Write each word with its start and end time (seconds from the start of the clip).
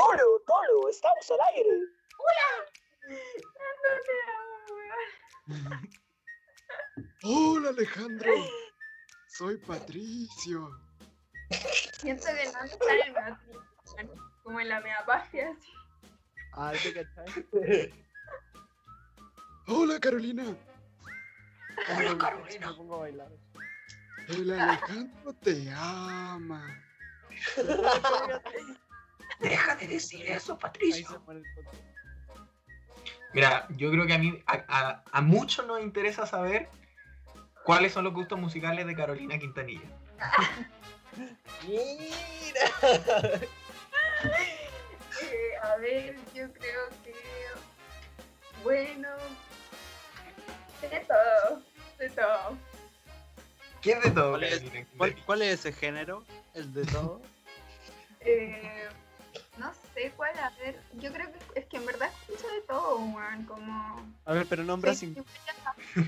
Tolo, 0.00 0.40
Tolo, 0.46 0.88
estamos 0.88 1.30
al 1.30 1.38
aire. 1.54 1.70
Hola 7.22 7.68
Alejandro, 7.68 8.32
soy 9.28 9.58
Patricio. 9.58 10.70
Siento 11.98 12.26
que 12.28 12.50
no 12.50 12.64
está 12.64 12.94
en 12.94 13.06
el 13.08 13.12
Matrix, 13.12 13.58
como 14.42 14.60
en 14.60 14.68
la 14.70 14.80
meapafia, 14.80 15.50
así. 15.50 15.72
Ah, 16.54 16.72
¿te 16.82 16.94
cachai? 16.94 18.06
Hola 19.66 20.00
Carolina, 20.00 20.56
Hola, 21.94 22.16
Carolina. 22.16 22.70
Me 22.70 22.74
pongo 22.74 22.94
a 22.94 22.98
bailar. 23.00 23.28
el 24.28 24.50
Alejandro 24.50 25.34
te 25.34 25.70
ama. 25.72 26.82
Deja 29.40 29.74
de 29.76 29.86
decir 29.88 30.26
eso, 30.26 30.58
Patricio. 30.58 31.22
Mira, 33.32 33.66
yo 33.70 33.90
creo 33.90 34.06
que 34.06 34.12
a 34.14 34.18
mí, 34.18 34.42
a, 34.46 34.64
a- 34.68 35.04
a 35.10 35.20
muchos 35.20 35.66
nos 35.66 35.80
interesa 35.80 36.26
saber 36.26 36.68
cuáles 37.64 37.92
son 37.92 38.04
los 38.04 38.12
gustos 38.12 38.38
musicales 38.38 38.86
de 38.86 38.94
Carolina 38.94 39.38
Quintanilla. 39.38 39.88
Mira. 41.66 43.40
Eh, 45.22 45.50
a 45.62 45.76
ver, 45.76 46.16
yo 46.34 46.52
creo 46.52 46.88
que. 47.04 47.14
Bueno. 48.62 49.08
De 50.82 51.00
todo. 51.00 51.62
De 51.98 52.10
todo. 52.10 52.58
¿Qué 53.82 53.92
es 53.92 54.02
de 54.02 54.10
todo, 54.10 54.38
¿Cuál 54.98 55.10
es- 55.10 55.16
cuál 55.24 55.42
es 55.42 55.60
ese 55.60 55.72
género? 55.72 56.22
¿El 56.54 56.72
de 56.74 56.84
todo? 56.86 57.20
Eh, 58.22 58.86
no 59.60 59.72
sé 59.94 60.12
cuál, 60.16 60.36
a 60.38 60.50
ver. 60.58 60.80
Yo 60.94 61.12
creo 61.12 61.30
que 61.30 61.60
es 61.60 61.66
que 61.66 61.76
en 61.76 61.86
verdad 61.86 62.10
escucho 62.22 62.48
de 62.48 62.60
todo, 62.62 62.96
weón. 62.98 63.44
Como. 63.44 64.14
A 64.24 64.32
ver, 64.32 64.46
pero 64.48 64.64
nombra 64.64 64.94
soy 64.94 65.14
cinco. 65.14 65.24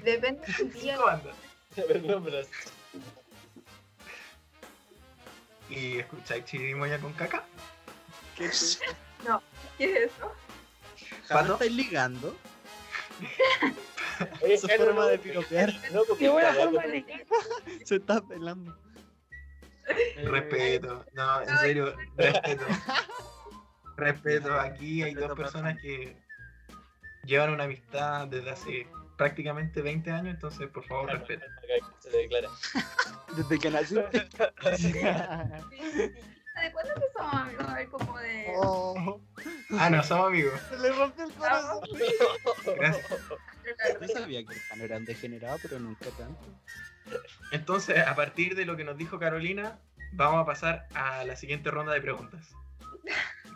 Depende 0.03 0.41
del 0.59 0.73
día. 0.73 0.95
Cinco 0.95 1.07
bandas. 1.07 1.37
A 1.77 1.81
ver, 1.87 2.03
nombres. 2.03 2.49
¿Y 5.69 5.99
escucháis 5.99 6.45
chirimoya 6.47 6.99
con 6.99 7.13
caca? 7.13 7.45
¿Qué 8.37 8.47
es 8.47 8.81
eso? 8.81 9.43
¿Qué 9.79 9.85
es 10.05 10.13
eso? 10.13 10.33
¿Jamás 11.29 11.43
¿Pato? 11.43 11.53
estáis 11.55 11.73
ligando? 11.73 12.37
Oye, 14.43 14.59
Su 14.59 14.69
forma 14.69 14.93
no, 15.03 15.07
de 15.07 15.19
piropear. 15.19 15.73
No, 15.93 16.03
Qué 16.19 16.29
buena 16.29 16.53
forma 16.55 16.83
de 16.83 17.27
Se 17.85 17.97
está 17.97 18.21
pelando. 18.21 18.77
Respeto, 20.25 21.05
no, 21.13 21.43
en 21.43 21.59
serio, 21.59 21.95
respeto. 22.17 22.65
Respeto, 24.05 24.59
aquí 24.61 25.03
hay 25.03 25.15
dos 25.15 25.37
personas 25.37 25.79
que 25.81 26.17
llevan 27.25 27.51
una 27.51 27.65
amistad 27.65 28.27
desde 28.29 28.51
hace 28.51 28.87
prácticamente 29.17 29.83
20 29.83 30.11
años, 30.11 30.35
entonces 30.35 30.69
por 30.69 30.85
favor 30.85 31.11
respeto. 31.13 31.45
Se 32.01 32.11
declara. 32.11 32.49
Desde 33.37 33.59
que 33.59 33.71
nací. 33.71 33.95
¿De 36.63 36.71
cuándo 36.73 36.95
que 36.95 37.01
somos 37.17 37.33
amigos? 37.35 37.67
A 37.69 37.75
ver, 37.75 37.89
como 37.89 38.19
de. 38.19 38.53
Oh, 38.57 39.21
Ah, 39.79 39.89
no, 39.89 40.03
somos 40.03 40.27
amigos. 40.29 40.53
se 40.69 40.79
le 40.79 40.93
rompió 40.93 41.25
el 41.25 41.33
corazón. 41.33 41.81
Gracias. 42.77 43.07
Yo 44.01 44.09
sabía 44.09 44.45
que 44.45 44.55
el 44.55 44.61
Jano 44.61 44.85
era 44.85 45.01
degenerado, 45.01 45.59
pero 45.63 45.79
nunca 45.79 46.07
tanto. 46.19 46.45
Entonces, 47.53 48.07
a 48.07 48.15
partir 48.15 48.55
de 48.55 48.67
lo 48.67 48.77
que 48.77 48.85
nos 48.85 48.99
dijo 48.99 49.19
Carolina, 49.19 49.79
vamos 50.13 50.43
a 50.43 50.45
pasar 50.47 50.87
a 50.95 51.25
la 51.25 51.37
siguiente 51.37 51.71
ronda 51.71 51.93
de 51.95 52.03
preguntas. 52.03 52.55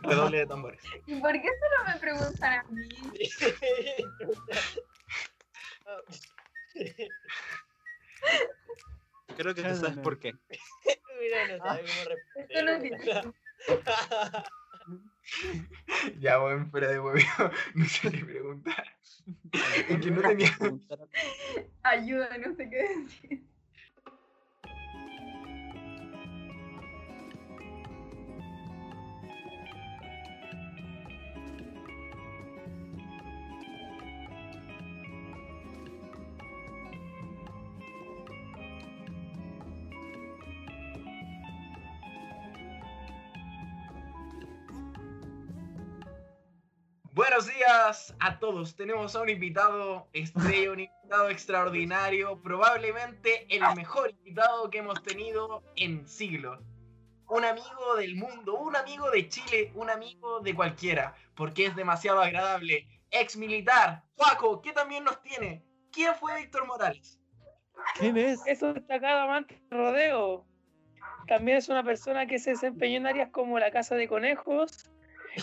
Redoble 0.03 0.39
de 0.39 0.47
tambores. 0.47 0.81
¿Y 1.07 1.21
por 1.21 1.33
qué 1.33 1.49
solo 1.49 1.93
me 1.93 2.01
preguntan 2.01 2.59
a 2.59 2.63
mí? 2.71 2.89
Creo 9.37 9.55
que 9.55 9.63
tú 9.63 9.77
sabes 9.77 9.99
por 9.99 10.19
qué. 10.19 10.35
Mira, 11.21 11.57
no 11.57 11.65
sabe 11.65 11.83
cómo 11.83 12.09
responder. 12.09 13.35
Ya, 16.21 16.39
bueno, 16.39 16.69
fuera 16.71 16.87
de 16.89 17.01
huevo, 17.01 17.19
no 17.75 17.85
sé 17.87 18.11
qué 18.13 18.25
preguntar. 18.25 18.87
Es 19.53 19.99
que 20.01 20.11
no 20.11 20.23
tenía. 20.23 20.57
Ayuda, 21.83 22.39
no 22.39 22.55
sé 22.55 22.71
qué 22.71 22.77
decir. 22.77 23.43
Buenos 47.29 47.49
días 47.49 48.15
a 48.21 48.39
todos. 48.39 48.77
Tenemos 48.77 49.17
a 49.17 49.21
un 49.21 49.29
invitado 49.29 50.07
estrella, 50.13 50.71
un 50.71 50.79
invitado 50.79 51.29
extraordinario, 51.29 52.41
probablemente 52.41 53.49
el 53.51 53.63
mejor 53.75 54.11
invitado 54.11 54.71
que 54.71 54.79
hemos 54.79 55.03
tenido 55.03 55.65
en 55.75 56.07
siglos. 56.07 56.61
Un 57.29 57.45
amigo 57.45 57.97
del 57.99 58.15
mundo, 58.15 58.55
un 58.55 58.77
amigo 58.77 59.11
de 59.11 59.29
Chile, 59.29 59.73
un 59.75 59.91
amigo 59.91 60.39
de 60.39 60.55
cualquiera, 60.55 61.17
porque 61.35 61.67
es 61.67 61.75
demasiado 61.75 62.21
agradable. 62.21 62.87
Ex 63.11 63.37
militar, 63.37 64.05
Paco, 64.17 64.63
¿qué 64.63 64.73
también 64.73 65.03
nos 65.03 65.21
tiene? 65.21 65.65
¿Quién 65.91 66.15
fue 66.15 66.37
Víctor 66.37 66.65
Morales? 66.69 67.21
¿Quién 67.99 68.17
es? 68.19 68.41
Es 68.47 68.63
un 68.63 68.75
destacado 68.75 69.23
amante 69.23 69.61
del 69.69 69.81
rodeo. 69.81 70.47
También 71.27 71.57
es 71.59 71.69
una 71.69 71.83
persona 71.83 72.29
que 72.29 72.39
se 72.39 72.51
desempeñó 72.51 72.99
en 72.99 73.09
áreas 73.09 73.31
como 73.31 73.59
la 73.59 73.73
Casa 73.73 73.97
de 73.97 74.07
Conejos 74.07 74.89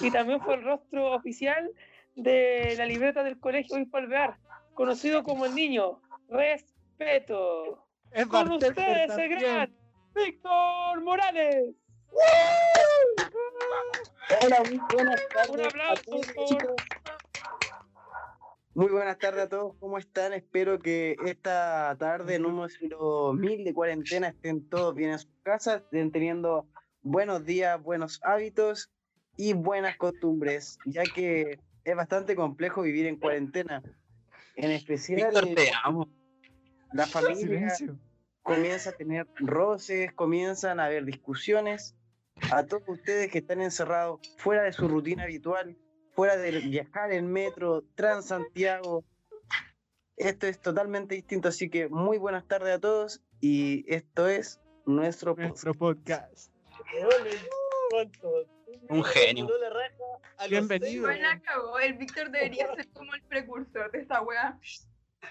y 0.02 0.12
también 0.12 0.42
fue 0.42 0.56
el 0.56 0.64
rostro 0.64 1.14
oficial 1.14 1.72
de 2.16 2.76
la 2.78 2.86
libreta 2.86 3.24
del 3.24 3.40
Colegio 3.40 3.76
Obispo 3.76 3.98
Alvear, 3.98 4.38
conocido 4.74 5.24
como 5.24 5.46
el 5.46 5.56
niño. 5.56 6.02
Respeto. 6.30 7.86
Es 8.12 8.28
Con 8.28 8.52
ustedes 8.52 9.18
el 9.18 9.30
gran 9.30 9.76
Víctor 10.14 11.02
Morales. 11.02 11.76
Hola, 14.44 14.64
muy 14.70 14.80
buenas 14.94 15.22
tardes. 15.34 15.50
Un 15.50 15.62
a 15.62 15.66
aplauso, 15.66 16.34
por. 16.36 16.76
Muy 18.76 18.88
buenas 18.88 19.20
tardes 19.20 19.44
a 19.44 19.50
todos, 19.50 19.76
¿cómo 19.80 20.00
están? 20.00 20.34
Espero 20.34 20.80
que 20.80 21.16
esta 21.26 21.96
tarde, 22.00 22.40
número 22.40 23.34
mil 23.34 23.64
de 23.64 23.74
cuarentena, 23.74 24.30
estén 24.30 24.68
todos 24.68 24.96
bien 24.96 25.12
en 25.12 25.20
sus 25.20 25.32
casas, 25.44 25.84
estén 25.84 26.12
teniendo 26.12 26.68
buenos 27.04 27.46
días, 27.46 27.82
buenos 27.82 28.20
hábitos 28.24 28.93
y 29.38 29.54
buenas 29.54 29.98
costumbres, 29.98 30.78
ya 30.86 31.04
que 31.04 31.60
es 31.84 31.96
bastante 31.96 32.36
complejo 32.36 32.82
vivir 32.82 33.08
en 33.08 33.18
cuarentena. 33.18 33.82
En 34.56 34.72
especial, 34.72 35.32
Víctor, 35.32 35.56
te 35.56 35.72
amo. 35.84 36.08
la 36.94 37.06
familia 37.08 37.70
Silencio. 37.70 38.00
comienza 38.42 38.92
a 38.92 38.94
tener 38.94 39.28
roces, 39.36 40.12
comienzan 40.14 40.80
a 40.80 40.86
haber 40.86 41.06
discusiones. 41.06 41.96
A 42.52 42.66
todos 42.66 42.84
ustedes 42.88 43.32
que 43.32 43.40
están 43.40 43.62
encerrados 43.62 44.20
fuera 44.38 44.64
de 44.64 44.74
su 44.74 44.88
rutina 44.88 45.24
habitual, 45.24 45.78
fuera 46.14 46.36
de 46.36 46.52
viajar 46.60 47.12
en 47.14 47.32
metro, 47.32 47.84
Transantiago, 47.96 49.04
esto 50.18 50.48
es 50.48 50.60
totalmente 50.60 51.16
distinto. 51.16 51.50
Así 51.50 51.70
que 51.70 51.90
muy 51.90 52.18
buenas 52.18 52.48
tardes 52.48 52.76
a 52.76 52.80
todos 52.80 53.22
y 53.40 53.86
esto 53.88 54.28
es 54.28 54.60
nuestro 54.86 55.36
podcast. 55.36 55.50
Nuestro 55.50 55.74
podcast. 55.74 56.52
¿cuánto? 57.90 58.53
Un 58.90 59.04
genio. 59.04 59.48
Bienvenido. 60.50 61.10
El 61.82 61.94
Víctor 61.96 62.30
debería 62.32 62.74
ser 62.76 62.90
como 62.92 63.14
el 63.14 63.22
precursor 63.24 63.92
de 63.92 64.00
esta 64.00 64.22
wea. 64.22 64.60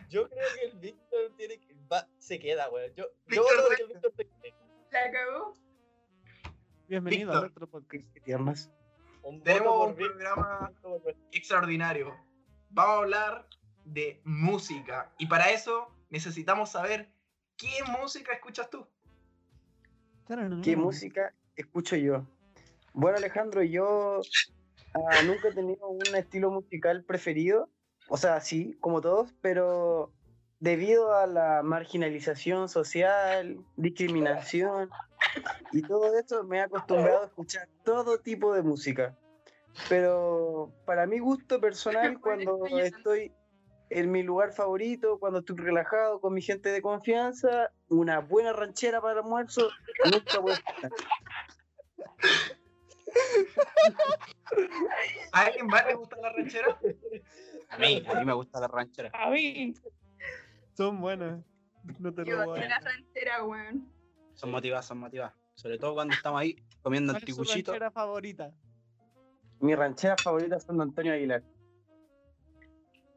Yo 0.08 0.28
creo 0.28 0.46
que 0.54 0.66
el 0.68 0.78
Víctor 0.78 1.32
tiene 1.36 1.58
que. 1.60 1.74
va- 1.92 2.08
se 2.18 2.38
queda, 2.38 2.70
weón. 2.70 2.92
Yo, 2.94 3.04
de 3.26 3.36
que 3.76 3.82
el 3.82 3.88
Víctor 3.88 4.12
se 4.16 4.24
quede. 4.24 4.54
La 4.90 5.10
cagó. 5.10 5.54
Bienvenido 6.88 7.20
Víctor. 7.30 7.36
a 7.36 7.40
nuestro 7.40 7.66
podcast. 7.68 8.04
Tiernas. 8.24 8.70
Un 9.22 9.42
Tenemos 9.42 9.88
un 9.88 9.94
programa 9.94 10.72
extraordinario. 11.30 12.16
Vamos 12.70 12.94
a 12.94 12.98
hablar 12.98 13.46
de 13.84 14.20
música 14.24 15.12
y 15.18 15.26
para 15.26 15.50
eso 15.50 15.94
necesitamos 16.10 16.70
saber 16.70 17.08
qué 17.56 17.68
música 18.00 18.32
escuchas 18.32 18.70
tú. 18.70 18.86
¿Qué 20.62 20.76
música 20.76 21.34
escucho 21.56 21.96
yo? 21.96 22.26
Bueno, 22.94 23.18
Alejandro, 23.18 23.62
yo 23.62 24.20
ah, 24.94 25.22
nunca 25.26 25.48
he 25.48 25.52
tenido 25.52 25.88
un 25.88 26.14
estilo 26.14 26.50
musical 26.50 27.04
preferido. 27.04 27.68
O 28.08 28.16
sea, 28.16 28.40
sí, 28.40 28.76
como 28.80 29.00
todos, 29.00 29.32
pero 29.40 30.12
debido 30.60 31.14
a 31.14 31.26
la 31.26 31.62
marginalización 31.62 32.68
social, 32.68 33.58
discriminación 33.76 34.90
y 35.72 35.82
todo 35.82 36.16
eso, 36.18 36.44
me 36.44 36.58
he 36.58 36.60
acostumbrado 36.60 37.22
a 37.22 37.26
escuchar 37.26 37.68
todo 37.84 38.18
tipo 38.18 38.54
de 38.54 38.62
música. 38.62 39.16
Pero 39.88 40.72
para 40.84 41.06
mi 41.06 41.18
gusto 41.18 41.60
personal, 41.60 42.20
cuando 42.20 42.66
estoy 42.78 43.32
en 43.90 44.10
mi 44.10 44.22
lugar 44.22 44.52
favorito, 44.52 45.18
cuando 45.18 45.40
estoy 45.40 45.56
relajado 45.56 46.20
con 46.20 46.32
mi 46.32 46.42
gente 46.42 46.70
de 46.70 46.80
confianza, 46.80 47.72
una 47.88 48.20
buena 48.20 48.52
ranchera 48.52 49.00
para 49.00 49.14
el 49.14 49.18
almuerzo, 49.20 49.68
nunca 50.04 50.40
puede 50.40 50.56
faltar. 50.56 50.92
¿A 55.32 55.40
alguien 55.42 55.66
más 55.66 55.86
le 55.86 55.94
gusta 55.94 56.16
la 56.20 56.32
ranchera? 56.32 56.78
A 57.70 57.78
mí, 57.78 58.02
a 58.06 58.14
mí 58.18 58.24
me 58.24 58.32
gusta 58.34 58.60
la 58.60 58.68
ranchera. 58.68 59.10
A 59.14 59.30
mí, 59.30 59.74
Son 60.76 61.00
buenas. 61.00 61.40
No 61.98 62.12
te 62.14 62.24
Yo 62.24 62.36
lo 62.36 62.44
voy 62.46 62.60
de 62.60 62.66
a 62.66 62.68
la 62.68 62.78
ranchera, 62.80 63.44
weón. 63.44 63.92
Son 64.34 64.50
motivadas, 64.50 64.86
son 64.86 64.98
motivadas. 64.98 65.34
Sobre 65.54 65.78
todo 65.78 65.94
cuando 65.94 66.14
estamos 66.14 66.40
ahí 66.40 66.56
comiendo 66.82 67.12
¿Cuál 67.12 67.22
anticuchito. 67.22 67.72
ranchera 67.72 67.90
favorita? 67.90 68.52
Mi 69.60 69.74
ranchera 69.74 70.16
favorita 70.16 70.58
son 70.60 70.76
de 70.78 70.82
Antonio 70.84 71.12
Aguilar. 71.12 71.42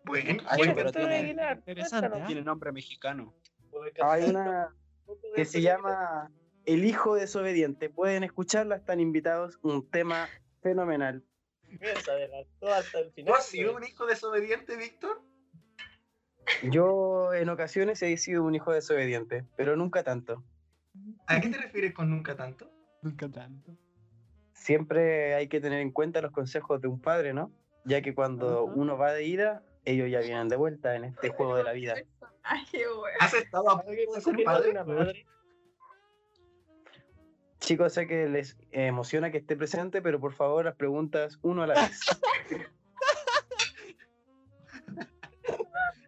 Bueno, 0.03 0.29
Ay, 0.29 0.35
¿quién 0.37 0.47
bueno, 0.57 0.71
es 0.71 0.77
pero 0.77 0.91
tiene- 0.91 1.15
Aguilar? 1.17 1.57
interesante, 1.57 1.99
Cuéntanos. 2.07 2.27
Tiene 2.27 2.41
nombre 2.43 2.71
mexicano. 2.71 3.33
Hay 4.01 4.23
una 4.29 4.73
que 5.35 5.45
se 5.45 5.61
llama 5.61 6.31
El 6.65 6.85
hijo 6.85 7.15
desobediente. 7.15 7.89
Pueden 7.89 8.23
escucharla, 8.23 8.75
están 8.75 8.99
invitados. 8.99 9.59
Un 9.61 9.89
tema 9.89 10.27
fenomenal. 10.61 11.23
Mira, 11.69 11.99
se 12.01 12.11
adelantó 12.11 12.73
hasta 12.73 12.99
el 12.99 13.07
¿Tú 13.07 13.13
final. 13.13 13.33
has 13.33 13.45
sido 13.45 13.75
un 13.75 13.83
hijo 13.83 14.05
desobediente, 14.05 14.77
Víctor? 14.77 15.21
Yo 16.63 17.33
en 17.33 17.49
ocasiones 17.49 18.01
he 18.01 18.15
sido 18.17 18.43
un 18.43 18.55
hijo 18.55 18.71
desobediente, 18.71 19.45
pero 19.57 19.75
nunca 19.75 20.03
tanto. 20.03 20.43
¿A 21.27 21.39
qué 21.41 21.49
te 21.49 21.57
refieres 21.57 21.93
con 21.93 22.09
nunca 22.09 22.35
tanto? 22.35 22.71
Nunca 23.01 23.29
tanto. 23.29 23.75
Siempre 24.53 25.35
hay 25.35 25.47
que 25.47 25.59
tener 25.59 25.81
en 25.81 25.91
cuenta 25.91 26.21
los 26.21 26.31
consejos 26.31 26.81
de 26.81 26.87
un 26.87 27.01
padre, 27.01 27.33
¿no? 27.33 27.51
Ya 27.83 28.01
que 28.01 28.15
cuando 28.15 28.63
uno 28.63 28.97
va 28.97 29.11
de 29.11 29.25
ida, 29.25 29.63
ellos 29.83 30.09
ya 30.09 30.19
vienen 30.19 30.49
de 30.49 30.55
vuelta 30.55 30.95
en 30.95 31.03
este 31.05 31.29
juego 31.29 31.55
de 31.55 31.63
la 31.63 31.73
vida. 31.73 31.95
¿Has 33.19 33.33
estado 33.33 33.69
a 33.69 33.81
punto 33.81 34.21
ser 34.21 34.35
de 34.35 34.43
padre? 34.43 34.73
Chicos, 37.65 37.93
sé 37.93 38.05
que 38.05 38.27
les 38.29 38.55
emociona 38.71 39.31
que 39.31 39.39
esté 39.39 39.57
presente, 39.57 39.99
pero 39.99 40.19
por 40.19 40.33
favor 40.33 40.65
las 40.65 40.75
preguntas 40.75 41.39
uno 41.41 41.63
a 41.63 41.67
la 41.67 41.73
vez. 41.73 41.99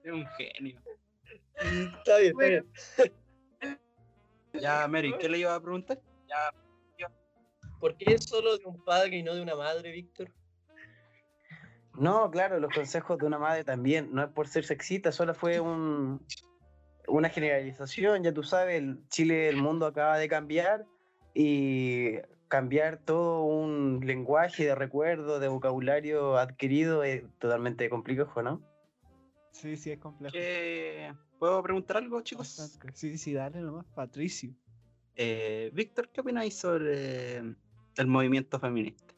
Es 0.04 0.14
un 0.14 0.26
genio. 0.38 0.80
Está 1.56 2.20
bien, 2.20 2.34
está 2.40 2.48
bien. 2.48 3.80
Ya, 4.54 4.88
Mary, 4.88 5.16
¿qué 5.18 5.28
le 5.28 5.40
iba 5.40 5.56
a 5.56 5.60
preguntar? 5.60 6.00
¿Por 7.80 7.98
qué 7.98 8.14
es 8.14 8.26
solo 8.26 8.56
de 8.56 8.66
un 8.66 8.86
padre 8.86 9.18
y 9.18 9.24
no 9.24 9.34
de 9.34 9.42
una 9.42 9.56
madre, 9.56 9.92
Víctor? 9.92 10.32
No, 11.96 12.30
claro, 12.30 12.60
los 12.60 12.72
consejos 12.72 13.18
de 13.18 13.26
una 13.26 13.40
madre 13.40 13.64
también. 13.64 14.14
No 14.14 14.24
es 14.24 14.30
por 14.30 14.48
ser 14.48 14.64
sexista, 14.64 15.12
solo 15.12 15.34
fue 15.34 15.60
un, 15.60 16.24
una 17.08 17.30
generalización. 17.30 18.24
Ya 18.24 18.32
tú 18.32 18.44
sabes, 18.44 18.78
el 18.78 19.08
Chile, 19.10 19.50
el 19.50 19.58
mundo 19.58 19.88
acaba 19.88 20.20
de 20.20 20.30
cambiar 20.30 20.86
y 21.40 22.18
cambiar 22.48 22.98
todo 22.98 23.44
un 23.44 24.02
lenguaje 24.04 24.66
de 24.66 24.74
recuerdo, 24.74 25.40
de 25.40 25.48
vocabulario 25.48 26.36
adquirido 26.36 27.04
es 27.04 27.26
totalmente 27.38 27.92
complejo, 27.92 28.42
¿no? 28.42 28.60
Sí, 29.52 29.78
sí, 29.78 29.92
es 29.92 30.00
complejo. 30.00 30.34
¿Qué- 30.34 31.14
¿Puedo 31.38 31.62
preguntar 31.62 31.98
algo, 31.98 32.22
chicos? 32.22 32.56
Bastante. 32.58 32.98
Sí, 32.98 33.20
sí, 33.20 33.34
dale 33.34 33.62
nomás, 33.62 33.86
Patricio. 33.94 34.52
Eh, 35.16 35.70
Víctor, 35.76 36.10
¿qué 36.10 36.22
opináis 36.22 36.58
sobre 36.58 37.38
el 37.38 38.08
movimiento 38.08 38.60
feminista? 38.60 39.14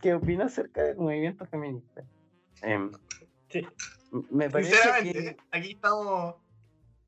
¿Qué 0.00 0.14
opinas 0.14 0.52
acerca 0.52 0.84
del 0.84 0.96
movimiento 0.96 1.44
feminista? 1.44 2.02
Em, 2.62 2.92
Sí. 3.50 3.66
me 4.30 4.48
parece 4.48 4.70
Sinceramente, 4.72 5.36
que 5.36 5.36
aquí 5.50 5.72
estamos 5.72 6.36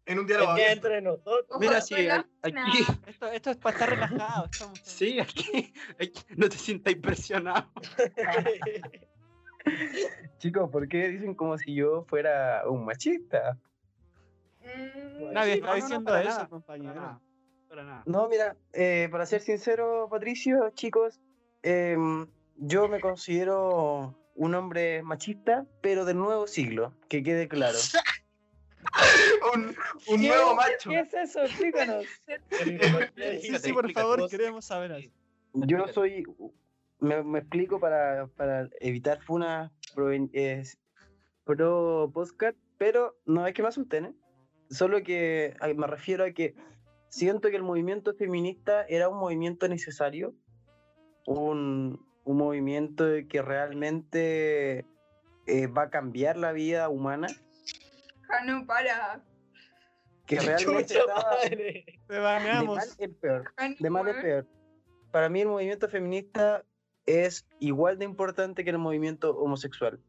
en 0.08 0.18
un 0.18 0.24
Es 0.24 0.28
diálogo 0.28 0.54
que 0.56 0.72
entre 0.72 1.00
nosotros. 1.02 1.60
Mira, 1.60 1.80
sí, 1.80 2.08
aquí, 2.08 2.28
Esto, 3.06 3.26
esto 3.28 3.50
es 3.50 3.56
para 3.58 3.74
estar 3.74 3.90
relajado. 3.90 4.46
Estamos 4.46 4.80
sí, 4.82 5.20
aquí, 5.20 5.72
aquí, 6.00 6.22
no 6.36 6.48
te 6.48 6.56
sientas 6.58 6.94
impresionado. 6.94 7.70
Chicos, 10.38 10.70
¿por 10.70 10.88
qué 10.88 11.08
dicen 11.08 11.34
como 11.34 11.58
si 11.58 11.74
yo 11.74 12.04
fuera 12.08 12.62
un 12.68 12.84
machista? 12.84 13.58
Mm, 14.62 15.32
Nadie 15.32 15.54
Sí, 15.54 15.58
está 15.60 15.66
no, 15.66 15.66
no, 15.66 15.68
no, 15.68 15.74
diciendo 15.74 16.16
eso, 16.16 16.28
nada, 16.28 16.36
Para 16.38 16.48
compañero. 16.48 16.94
nada. 16.94 17.20
Para 17.68 17.84
nada. 17.84 18.02
No, 18.06 18.28
mira, 18.28 18.56
eh, 18.72 19.08
para 19.10 19.26
ser 19.26 19.42
sincero, 19.42 20.08
Patricio, 20.10 20.70
chicos, 20.70 21.20
em, 21.62 22.26
yo 22.56 22.88
me 22.88 23.00
considero 23.00 24.14
un 24.34 24.54
hombre 24.54 25.02
machista, 25.02 25.66
pero 25.82 26.04
del 26.06 26.16
nuevo 26.16 26.46
siglo, 26.46 26.94
que 27.08 27.22
quede 27.22 27.48
claro. 27.48 27.76
Un, 29.54 29.74
un 30.08 30.20
¿Qué- 30.20 30.28
nuevo 30.28 30.54
macho. 30.54 30.90
¿Qué 30.90 31.00
es 31.00 31.14
eso? 31.14 31.42
Explícanos. 31.42 32.04
Sí, 33.40 33.58
sí, 33.58 33.72
por 33.72 33.90
favor, 33.92 34.28
queremos 34.28 34.64
saber 34.64 34.92
eso. 34.92 35.10
Yo 35.54 35.86
soy, 35.88 36.24
me, 37.00 37.22
me 37.22 37.38
explico 37.40 37.80
para, 37.80 38.26
para 38.36 38.68
evitar 38.80 39.22
funas 39.22 39.72
pro, 39.94 40.10
pro 41.44 42.10
podcast, 42.12 42.56
pero 42.76 43.16
no 43.24 43.46
es 43.46 43.54
que 43.54 43.62
me 43.62 43.68
asusten, 43.68 44.04
¿eh? 44.06 44.14
Solo 44.70 45.02
que 45.02 45.54
me 45.76 45.86
refiero 45.86 46.24
a 46.24 46.30
que 46.32 46.54
siento 47.08 47.48
que 47.48 47.56
el 47.56 47.62
movimiento 47.62 48.14
feminista 48.14 48.84
era 48.86 49.08
un 49.08 49.18
movimiento 49.18 49.66
necesario, 49.66 50.34
un, 51.26 52.06
un 52.24 52.36
movimiento 52.36 53.06
que 53.28 53.40
realmente 53.40 54.84
eh, 55.46 55.66
va 55.68 55.84
a 55.84 55.90
cambiar 55.90 56.36
la 56.36 56.52
vida 56.52 56.90
humana, 56.90 57.28
Jano, 58.28 58.66
para. 58.66 59.22
que 60.26 60.38
realmente 60.40 60.94
estaba 60.98 61.22
madre. 61.32 61.84
Te 62.06 62.14
de 62.14 62.20
mal 62.20 62.88
en 62.98 63.14
peor. 63.14 63.52
Jano, 63.56 63.74
de 63.78 63.90
mal 63.90 64.08
en 64.08 64.14
weón. 64.14 64.22
peor. 64.22 64.46
Para 65.10 65.28
mí 65.28 65.40
el 65.40 65.48
movimiento 65.48 65.88
feminista 65.88 66.64
es 67.06 67.48
igual 67.58 67.98
de 67.98 68.04
importante 68.04 68.62
que 68.64 68.70
el 68.70 68.78
movimiento 68.78 69.36
homosexual, 69.36 70.00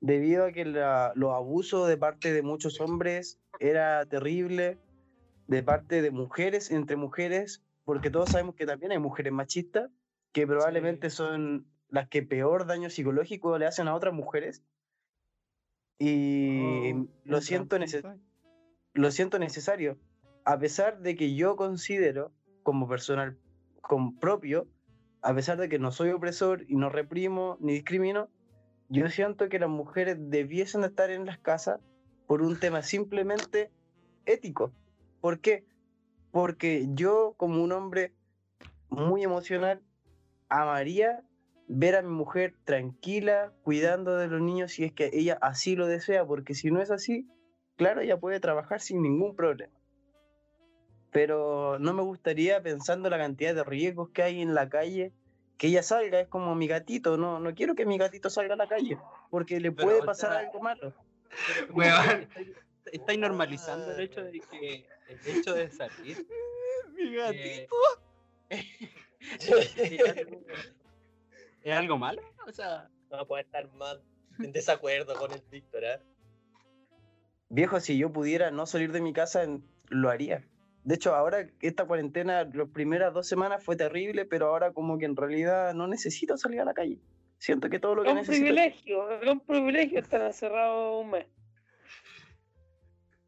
debido 0.00 0.44
a 0.46 0.52
que 0.52 0.64
la- 0.64 1.12
los 1.14 1.32
abusos 1.32 1.88
de 1.88 1.96
parte 1.96 2.32
de 2.32 2.42
muchos 2.42 2.80
hombres 2.80 3.38
era 3.60 4.04
terrible, 4.06 4.78
de 5.46 5.62
parte 5.62 6.02
de 6.02 6.10
mujeres 6.10 6.72
entre 6.72 6.96
mujeres, 6.96 7.62
porque 7.84 8.10
todos 8.10 8.30
sabemos 8.30 8.56
que 8.56 8.66
también 8.66 8.90
hay 8.90 8.98
mujeres 8.98 9.32
machistas, 9.32 9.90
que 10.32 10.46
probablemente 10.48 11.10
son 11.10 11.66
las 11.90 12.08
que 12.08 12.22
peor 12.24 12.66
daño 12.66 12.90
psicológico 12.90 13.56
le 13.56 13.66
hacen 13.66 13.86
a 13.86 13.94
otras 13.94 14.12
mujeres. 14.12 14.64
Y 15.98 16.92
Oh, 16.92 17.06
lo 17.24 17.36
un 17.36 17.42
siento 17.42 17.78
lo 18.94 19.10
siento 19.10 19.38
necesario, 19.38 19.98
a 20.44 20.58
pesar 20.58 21.00
de 21.00 21.16
que 21.16 21.34
yo 21.34 21.56
considero 21.56 22.32
como 22.62 22.88
personal 22.88 23.36
como 23.80 24.18
propio, 24.18 24.66
a 25.22 25.34
pesar 25.34 25.58
de 25.58 25.68
que 25.68 25.78
no 25.78 25.90
soy 25.90 26.10
opresor 26.10 26.64
y 26.68 26.76
no 26.76 26.90
reprimo 26.90 27.56
ni 27.60 27.74
discrimino, 27.74 28.28
yo 28.88 29.08
siento 29.08 29.48
que 29.48 29.58
las 29.58 29.68
mujeres 29.68 30.16
debiesen 30.18 30.84
estar 30.84 31.10
en 31.10 31.26
las 31.26 31.38
casas 31.38 31.80
por 32.26 32.42
un 32.42 32.58
tema 32.58 32.82
simplemente 32.82 33.70
ético. 34.26 34.72
¿Por 35.20 35.40
qué? 35.40 35.64
Porque 36.30 36.86
yo 36.90 37.34
como 37.36 37.62
un 37.62 37.72
hombre 37.72 38.12
muy 38.88 39.22
emocional 39.22 39.82
amaría 40.48 41.24
ver 41.66 41.96
a 41.96 42.02
mi 42.02 42.10
mujer 42.10 42.54
tranquila, 42.64 43.52
cuidando 43.62 44.16
de 44.16 44.28
los 44.28 44.40
niños 44.40 44.72
si 44.72 44.84
es 44.84 44.92
que 44.92 45.10
ella 45.12 45.38
así 45.40 45.76
lo 45.76 45.86
desea, 45.86 46.24
porque 46.26 46.54
si 46.54 46.70
no 46.70 46.80
es 46.80 46.90
así, 46.90 47.26
claro, 47.76 48.00
ella 48.00 48.18
puede 48.18 48.40
trabajar 48.40 48.80
sin 48.80 49.02
ningún 49.02 49.34
problema. 49.34 49.72
Pero 51.10 51.78
no 51.78 51.94
me 51.94 52.02
gustaría, 52.02 52.62
pensando 52.62 53.08
la 53.08 53.18
cantidad 53.18 53.54
de 53.54 53.64
riesgos 53.64 54.10
que 54.10 54.22
hay 54.22 54.42
en 54.42 54.54
la 54.54 54.68
calle, 54.68 55.12
que 55.56 55.68
ella 55.68 55.82
salga, 55.82 56.20
es 56.20 56.28
como 56.28 56.54
mi 56.54 56.66
gatito, 56.66 57.16
no, 57.16 57.38
no 57.38 57.54
quiero 57.54 57.74
que 57.74 57.86
mi 57.86 57.98
gatito 57.98 58.28
salga 58.30 58.54
a 58.54 58.56
la 58.58 58.68
calle, 58.68 58.98
porque 59.30 59.60
le 59.60 59.70
Pero, 59.70 59.88
puede 59.88 60.00
o 60.00 60.04
pasar 60.04 60.32
sea, 60.32 60.40
algo 60.40 60.60
malo. 60.60 60.92
Weón. 61.72 62.28
Estáis 62.92 63.18
normalizando 63.18 63.92
el 63.92 64.00
hecho 64.00 64.22
de 64.22 64.40
que 64.40 64.86
el 65.08 65.36
hecho 65.38 65.54
de 65.54 65.70
salir 65.70 66.26
Mi 66.94 67.14
gatito. 67.14 67.74
eh, 68.50 70.28
es, 71.64 71.76
algo, 71.76 71.94
es 71.94 72.00
malo. 72.00 72.22
O 72.46 72.52
sea, 72.52 72.88
No 73.10 73.26
puede 73.26 73.42
estar 73.42 73.68
más 73.74 73.98
en 74.38 74.52
desacuerdo 74.52 75.14
con 75.14 75.32
el 75.32 75.42
Víctor, 75.50 75.84
¿eh? 75.84 76.00
Viejo, 77.48 77.78
si 77.80 77.98
yo 77.98 78.12
pudiera 78.12 78.50
no 78.50 78.66
salir 78.66 78.92
de 78.92 79.00
mi 79.00 79.12
casa, 79.12 79.46
lo 79.88 80.10
haría. 80.10 80.44
De 80.82 80.96
hecho, 80.96 81.14
ahora 81.14 81.48
esta 81.60 81.86
cuarentena, 81.86 82.44
las 82.44 82.68
primeras 82.68 83.14
dos 83.14 83.26
semanas 83.26 83.64
fue 83.64 83.76
terrible, 83.76 84.26
pero 84.26 84.48
ahora 84.48 84.72
como 84.72 84.98
que 84.98 85.06
en 85.06 85.16
realidad 85.16 85.72
no 85.74 85.86
necesito 85.86 86.36
salir 86.36 86.60
a 86.60 86.64
la 86.64 86.74
calle. 86.74 87.00
Siento 87.38 87.70
que 87.70 87.78
todo 87.78 87.94
lo 87.94 88.02
Es 88.02 88.06
que 88.06 88.10
un 88.12 88.16
necesito... 88.18 88.44
privilegio, 88.44 89.10
es 89.20 89.28
un 89.30 89.40
privilegio 89.40 90.00
estar 90.00 90.20
encerrado 90.20 90.98
un 90.98 91.10
mes. 91.10 91.26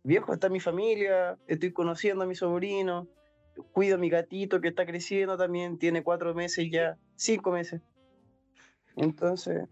Viejo, 0.03 0.33
está 0.33 0.49
mi 0.49 0.61
familia, 0.61 1.39
estoy 1.49 1.73
conociendo 1.73 2.25
a 2.25 2.27
mi 2.27 2.35
sobrino, 2.35 3.09
cuido 3.73 3.97
a 3.97 3.99
mi 3.99 4.09
gatito 4.11 4.61
que 4.61 4.69
está 4.69 4.87
creciendo 4.87 5.37
también, 5.37 5.79
tiene 5.79 6.03
cuatro 6.03 6.35
meses 6.35 6.69
ya, 6.71 6.99
cinco 7.17 7.51
meses. 7.51 7.81
Entonces, 8.97 9.69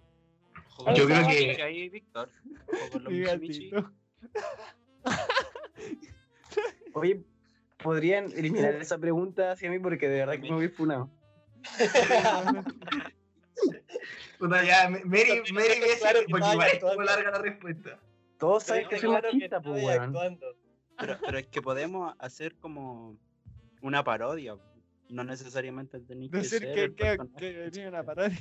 Yo 0.94 1.06
creo 1.06 1.26
que- 1.26 1.62
ahí, 1.62 1.88
Víctor. 1.88 2.30
oye, 6.94 7.22
podrían 7.82 8.30
eliminar 8.32 8.74
esa 8.76 8.98
pregunta 8.98 9.52
hacia 9.52 9.70
mí 9.70 9.78
porque 9.78 10.08
de 10.08 10.18
verdad 10.20 10.34
que 10.34 10.48
me 10.50 10.54
voy 10.56 10.68
funado. 10.68 11.10
Puta, 14.38 14.64
ya, 14.64 14.88
Mary, 14.90 15.42
Mary 15.52 15.80
Bessie, 15.80 15.98
claro 16.00 16.20
que 16.20 16.26
porque 16.30 16.46
igual 16.52 16.68
actuando. 16.72 16.88
estuvo 16.88 17.02
larga 17.02 17.30
la 17.30 17.38
respuesta. 17.38 17.98
Todos 18.38 18.64
saben 18.64 18.88
que 18.88 18.98
soy 18.98 19.14
que 19.14 19.22
machista, 19.22 19.60
pues, 19.62 19.84
weón. 19.84 20.02
actuando. 20.02 20.46
Pero, 20.98 21.18
pero 21.24 21.38
es 21.38 21.46
que 21.46 21.62
podemos 21.62 22.14
hacer 22.18 22.56
como 22.56 23.16
una 23.80 24.02
parodia. 24.04 24.56
No 25.08 25.24
necesariamente 25.24 26.00
tenéis 26.00 26.30
que 26.30 26.38
Decir 26.38 26.60
que, 26.60 26.74
que, 26.74 26.88
personaje. 26.90 27.36
que 27.38 27.52
venía 27.52 27.88
una 27.88 28.02
parodia. 28.02 28.38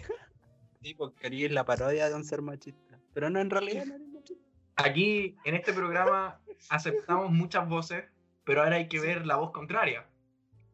Sí, 0.83 0.93
porque 0.93 1.21
queréis 1.21 1.51
la 1.51 1.65
parodia 1.65 2.09
de 2.09 2.15
un 2.15 2.25
ser 2.25 2.41
machista. 2.41 2.99
Pero 3.13 3.29
no, 3.29 3.39
en 3.39 3.49
realidad 3.49 3.85
no 3.85 3.95
eres 3.95 4.07
machista. 4.09 4.43
Aquí, 4.75 5.37
en 5.45 5.55
este 5.55 5.71
programa, 5.71 6.41
aceptamos 6.69 7.31
muchas 7.31 7.67
voces, 7.69 8.03
pero 8.43 8.63
ahora 8.63 8.75
hay 8.75 8.89
que 8.89 8.99
ver 8.99 9.25
la 9.25 9.37
voz 9.37 9.51
contraria. 9.51 10.05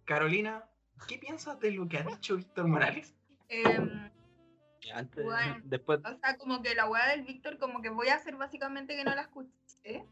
Carolina, 0.06 0.68
¿qué 1.08 1.20
piensas 1.20 1.60
de 1.60 1.72
lo 1.72 1.88
que 1.88 2.00
ha 2.00 2.04
dicho 2.04 2.38
Víctor 2.38 2.68
Morales? 2.68 3.14
Y 3.50 4.90
Antes, 4.92 5.24
Bueno. 5.24 5.62
después, 5.66 6.00
o 6.00 6.18
sea, 6.18 6.38
como 6.38 6.64
que 6.64 6.74
la 6.74 6.90
weá 6.90 7.10
del 7.10 7.24
Víctor, 7.24 7.60
como 7.60 7.82
que 7.82 7.90
voy 7.90 8.08
a 8.08 8.16
hacer 8.16 8.36
básicamente 8.36 8.96
que 8.96 9.04
no 9.04 9.14
la 9.14 9.22
escuché. 9.22 10.06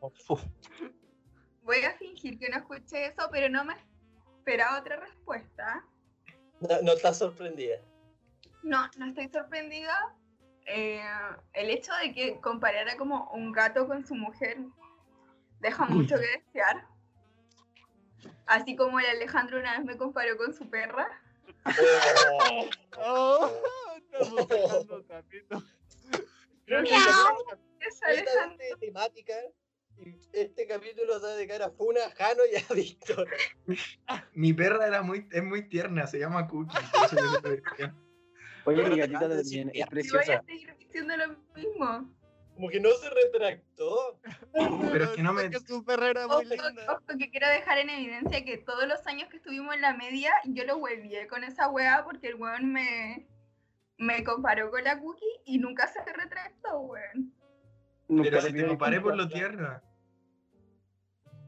uf, 0.00 0.42
Voy 1.62 1.78
a 1.84 1.94
fingir 1.96 2.38
que 2.38 2.50
no 2.50 2.58
escuché 2.58 3.06
eso, 3.06 3.28
pero 3.30 3.48
no 3.48 3.64
me 3.64 3.74
esperaba 4.38 4.80
otra 4.80 4.96
respuesta. 4.96 5.86
No, 6.60 6.82
no 6.82 6.92
estás 6.92 7.18
sorprendida. 7.18 7.76
No, 8.62 8.88
no 8.96 9.06
estoy 9.06 9.28
sorprendida. 9.28 10.14
Eh, 10.66 11.02
el 11.54 11.70
hecho 11.70 11.92
de 12.02 12.12
que 12.14 12.40
comparara 12.40 12.96
como 12.96 13.30
un 13.32 13.50
gato 13.52 13.86
con 13.88 14.06
su 14.06 14.14
mujer 14.14 14.58
deja 15.60 15.86
mucho 15.86 16.14
que 16.16 16.38
desear. 16.44 16.86
Así 18.46 18.76
como 18.76 19.00
el 19.00 19.06
Alejandro 19.06 19.58
una 19.58 19.76
vez 19.76 19.84
me 19.84 19.96
comparó 19.96 20.36
con 20.36 20.52
su 20.54 20.68
perra. 20.70 21.08
Oh, 22.98 23.50
Oh, 24.18 25.02
creo 26.66 26.84
que 26.84 26.90
esta 26.94 27.58
Es 27.80 28.02
Alejandro. 28.02 28.78
temática. 28.80 29.34
Este 30.32 30.66
capítulo 30.66 31.18
se 31.18 31.26
va 31.26 31.32
a 31.32 31.36
dedicar 31.36 31.62
a 31.62 31.70
Funa, 31.70 32.00
a 32.06 32.10
Jano 32.10 32.42
y 32.50 32.56
a 32.56 32.74
Víctor. 32.74 33.28
Mi 34.32 34.52
perra 34.52 34.86
era 34.86 35.02
muy, 35.02 35.28
es 35.30 35.42
muy 35.42 35.68
tierna, 35.68 36.06
se 36.06 36.18
llama 36.18 36.48
Cookie. 36.48 36.76
Oye, 38.64 38.88
mi 38.88 38.96
gatita 38.98 39.28
también 39.28 39.68
es 39.70 39.74
Y 39.74 39.78
voy 39.78 39.82
a 39.82 39.86
preciosa. 39.86 40.42
seguir 40.46 40.74
diciendo 40.78 41.16
lo 41.16 41.28
mismo. 41.56 42.10
Como 42.54 42.68
que 42.68 42.80
no 42.80 42.90
se 42.90 43.08
retractó. 43.10 44.20
Pero 44.92 45.04
es 45.04 45.10
que 45.10 45.22
no 45.22 45.32
me- 45.32 45.48
que 45.50 45.58
su 45.60 45.82
perra 45.84 46.10
era 46.10 46.26
Ojo, 46.26 46.36
muy 46.42 46.44
linda. 46.46 46.84
ojo, 46.92 47.18
que 47.18 47.30
quiero 47.30 47.48
dejar 47.48 47.78
en 47.78 47.90
evidencia 47.90 48.44
que 48.44 48.58
todos 48.58 48.86
los 48.86 49.04
años 49.06 49.28
que 49.30 49.38
estuvimos 49.38 49.74
en 49.74 49.80
la 49.80 49.94
media, 49.94 50.32
yo 50.44 50.64
lo 50.64 50.76
huevié 50.76 51.26
con 51.28 51.44
esa 51.44 51.68
weá 51.70 52.04
porque 52.04 52.28
el 52.28 52.34
weón 52.34 52.70
me, 52.72 53.26
me 53.96 54.22
comparó 54.22 54.70
con 54.70 54.84
la 54.84 54.98
cookie 55.00 55.24
y 55.46 55.58
nunca 55.58 55.86
se 55.88 56.00
retractó, 56.04 56.78
weón. 56.80 57.32
Pero 58.08 58.22
le 58.22 58.42
si 58.42 58.52
te 58.52 58.66
comparé 58.66 59.00
por 59.00 59.16
lo 59.16 59.26
tierna. 59.28 59.82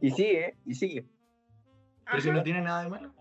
Y 0.01 0.11
sigue, 0.11 0.57
y 0.65 0.75
sigue. 0.75 1.07
Pero 2.07 2.21
si 2.23 2.31
no 2.31 2.43
tiene 2.43 2.63
nada 2.63 2.83
de 2.83 2.89
malo. 2.89 3.15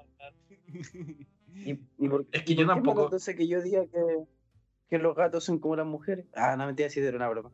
Y, 1.55 1.79
y 1.98 2.10
por- 2.10 2.25
Es 2.31 2.43
que 2.43 2.53
y 2.53 2.55
yo 2.55 2.65
por 2.65 2.75
tampoco- 2.75 3.03
Entonces 3.05 3.36
que 3.36 3.48
yo 3.48 3.62
diga 3.62 3.86
que, 3.88 4.25
que 4.89 4.98
los 4.98 5.15
gatos 5.15 5.43
son 5.43 5.60
como 5.60 5.75
las 5.75 5.86
mujeres. 5.86 6.25
Ah, 6.33 6.55
no 6.55 6.65
mentira, 6.65 6.89
sí, 6.89 7.00
era 7.00 7.15
una 7.17 7.29
broma. 7.29 7.51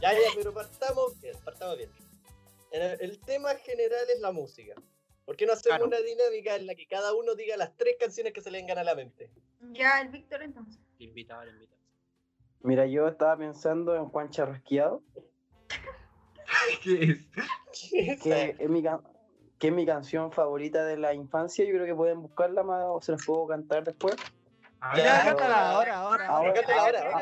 Ya, 0.00 0.12
ya, 0.12 0.18
pero 0.36 0.52
partamos 0.52 1.20
bien, 1.20 1.34
partamos 1.44 1.78
bien. 1.78 1.90
El, 2.70 2.82
el 3.00 3.18
tema 3.20 3.54
general 3.56 4.04
es 4.12 4.20
la 4.20 4.30
música. 4.32 4.74
¿Por 5.24 5.36
qué 5.36 5.46
no 5.46 5.54
hacemos 5.54 5.78
Claro. 5.78 5.86
una 5.86 5.98
dinámica 6.00 6.54
en 6.56 6.66
la 6.66 6.74
que 6.74 6.86
cada 6.86 7.14
uno 7.14 7.34
diga 7.34 7.56
las 7.56 7.76
tres 7.76 7.96
canciones 7.98 8.32
que 8.32 8.40
se 8.42 8.50
le 8.50 8.58
vengan 8.58 8.78
a 8.78 8.84
la 8.84 8.94
mente? 8.94 9.30
Ya, 9.72 10.00
el 10.00 10.08
Víctor 10.08 10.42
entonces. 10.42 10.80
invitado, 10.98 11.46
invitado. 11.48 11.76
Mira, 12.62 12.86
yo 12.86 13.06
estaba 13.08 13.36
pensando 13.36 13.94
en 13.94 14.06
Juan 14.06 14.30
Charrasqueado, 14.30 15.02
¿Qué 16.82 17.10
es? 17.10 18.22
que 18.22 18.56
es 18.58 18.68
mi, 18.70 18.82
can- 18.82 19.02
que 19.58 19.68
es 19.68 19.72
mi 19.72 19.84
canción 19.86 20.32
favorita 20.32 20.84
de 20.84 20.96
la 20.96 21.12
infancia. 21.14 21.64
Yo 21.64 21.72
creo 21.72 21.84
que 21.86 21.94
pueden 21.94 22.22
buscarla 22.22 22.62
más 22.62 22.84
o 22.86 23.00
se 23.00 23.12
las 23.12 23.24
puedo 23.24 23.46
cantar 23.46 23.84
después. 23.84 24.16
A 24.80 24.96
Ya, 24.96 25.02
ver, 25.02 25.04
Ya, 25.04 25.20
pero- 25.24 25.36
cántala 25.36 25.70
ahora, 25.70 25.96
ahora. 25.96 26.26
Ahora- 26.28 26.52
Cántala 26.54 26.82
ahora, 26.82 26.98
ahora, 27.12 27.20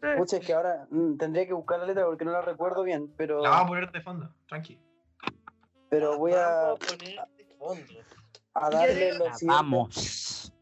ahora. 0.00 0.16
Pucha, 0.18 0.36
es 0.36 0.46
que 0.46 0.52
ahora 0.52 0.86
mm, 0.90 1.16
tendría 1.16 1.46
que 1.46 1.52
buscar 1.54 1.78
la 1.80 1.86
letra 1.86 2.04
porque 2.04 2.24
no 2.24 2.30
la 2.32 2.42
recuerdo 2.42 2.82
bien, 2.82 3.12
pero, 3.16 3.40
la 3.42 3.48
vamos 3.50 3.64
a 3.64 3.68
poner 3.68 3.92
de 3.92 4.00
fondo, 4.02 4.34
tranqui. 4.46 4.78
pero 5.88 6.18
voy 6.18 6.32
a, 6.32 6.46
Vamos 6.46 6.80
a 6.82 6.96
poner 6.96 7.26
de 7.36 7.54
fondo. 7.58 7.92
a 8.54 8.70
darle 8.70 8.94
digo- 9.12 9.18
lo 9.18 9.24
Ya, 9.26 9.34
siguiente. 9.34 9.46
Vamos. 9.62 10.52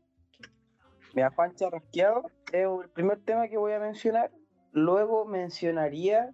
Mira, 1.15 1.31
Juan 1.31 1.55
Charrasqueado 1.55 2.31
es 2.53 2.67
el 2.67 2.91
primer 2.91 3.21
tema 3.25 3.49
que 3.49 3.57
voy 3.57 3.73
a 3.73 3.79
mencionar. 3.79 4.31
Luego 4.73 5.25
mencionaría 5.25 6.33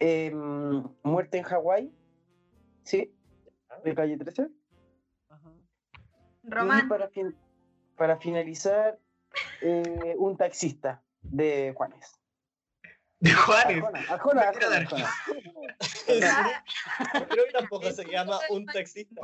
em, 0.00 0.82
Muerte 1.02 1.38
en 1.38 1.44
Hawái, 1.44 1.92
¿sí? 2.82 3.14
De 3.84 3.94
calle 3.94 4.16
13. 4.18 4.48
Ajá. 5.28 5.52
Y 6.42 6.50
Román. 6.50 6.88
para, 6.88 7.08
fin- 7.08 7.36
para 7.96 8.16
finalizar, 8.18 8.98
eh, 9.62 10.14
un 10.18 10.36
taxista 10.36 11.02
de 11.22 11.72
Juanes. 11.76 12.12
De 13.20 13.32
Juanes. 13.32 13.84
Arjona, 14.10 14.42
Arjona, 14.42 14.42
Arjona. 14.48 14.76
Arjona. 14.76 15.10
Creo 17.28 17.44
que 17.46 17.52
tampoco 17.52 17.90
se 17.90 18.04
llama 18.04 18.38
un 18.50 18.66
taxista. 18.66 19.22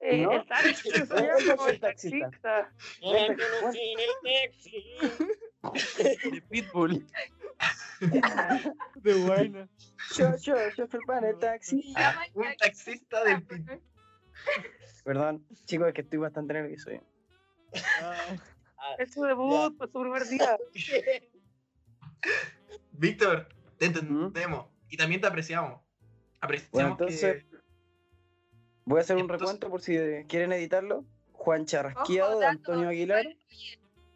Eh, 0.00 0.22
¿No? 0.22 0.32
El 0.32 0.46
taxi 0.46 0.74
se 0.90 0.98
Él 0.98 1.08
llama 1.08 1.38
es 1.38 1.44
como 1.50 1.68
el 1.68 1.80
taxista. 1.80 2.72
conocí 3.00 3.94
el 3.98 4.14
taxi. 4.42 4.84
De 6.30 6.42
Pitbull. 6.42 7.06
De 8.96 9.14
buena. 9.14 9.68
Yo, 10.16 10.36
yo, 10.36 10.54
yo 10.76 10.86
fui 10.86 11.00
para 11.06 11.30
el 11.30 11.38
taxi. 11.38 11.82
Llama 11.94 12.26
el 12.26 12.30
Un 12.34 12.42
taxi. 12.44 12.56
taxista 12.58 13.24
del 13.24 13.42
pit. 13.42 13.70
Perdón, 15.04 15.46
chicos, 15.64 15.88
es 15.88 15.94
que 15.94 16.02
estoy 16.02 16.18
bastante 16.18 16.52
nervioso. 16.54 16.90
eh. 16.90 17.02
Ah, 18.02 18.36
Es 18.98 19.12
su 19.14 19.22
debut, 19.24 19.74
su 19.80 20.00
primer 20.00 20.24
día. 20.28 20.58
Víctor, 22.92 23.48
te 23.78 23.86
entendemos. 23.86 24.66
Y 24.88 24.96
también 24.96 25.20
te 25.20 25.26
apreciamos. 25.26 25.80
Apreciamos 26.40 26.72
Bueno, 26.72 26.88
entonces, 26.92 27.44
que. 27.44 27.55
Voy 28.86 28.98
a 28.98 29.00
hacer 29.02 29.16
un 29.16 29.28
recuento 29.28 29.68
por 29.68 29.82
si 29.82 29.96
quieren 30.28 30.52
editarlo. 30.52 31.04
Juan 31.32 31.66
Charrasqueado 31.66 32.30
Ojo, 32.32 32.40
de 32.40 32.46
Antonio 32.46 32.88
Aguilar. 32.88 33.24
Igual, 33.26 33.36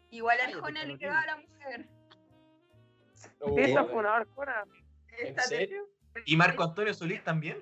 igual 0.09 0.39
Arjona 0.41 0.83
le 0.85 0.97
Carolina. 0.97 0.97
queda 0.99 1.21
a 1.21 1.25
la 1.27 1.37
mujer. 1.37 1.89
Oh, 3.41 3.55
Sí, 3.55 3.61
está 3.61 3.85
funado 3.85 4.15
Arjona. 4.15 4.65
Y 6.25 6.35
Marco 6.35 6.63
Antonio 6.63 6.93
Solís 6.93 7.23
también. 7.23 7.61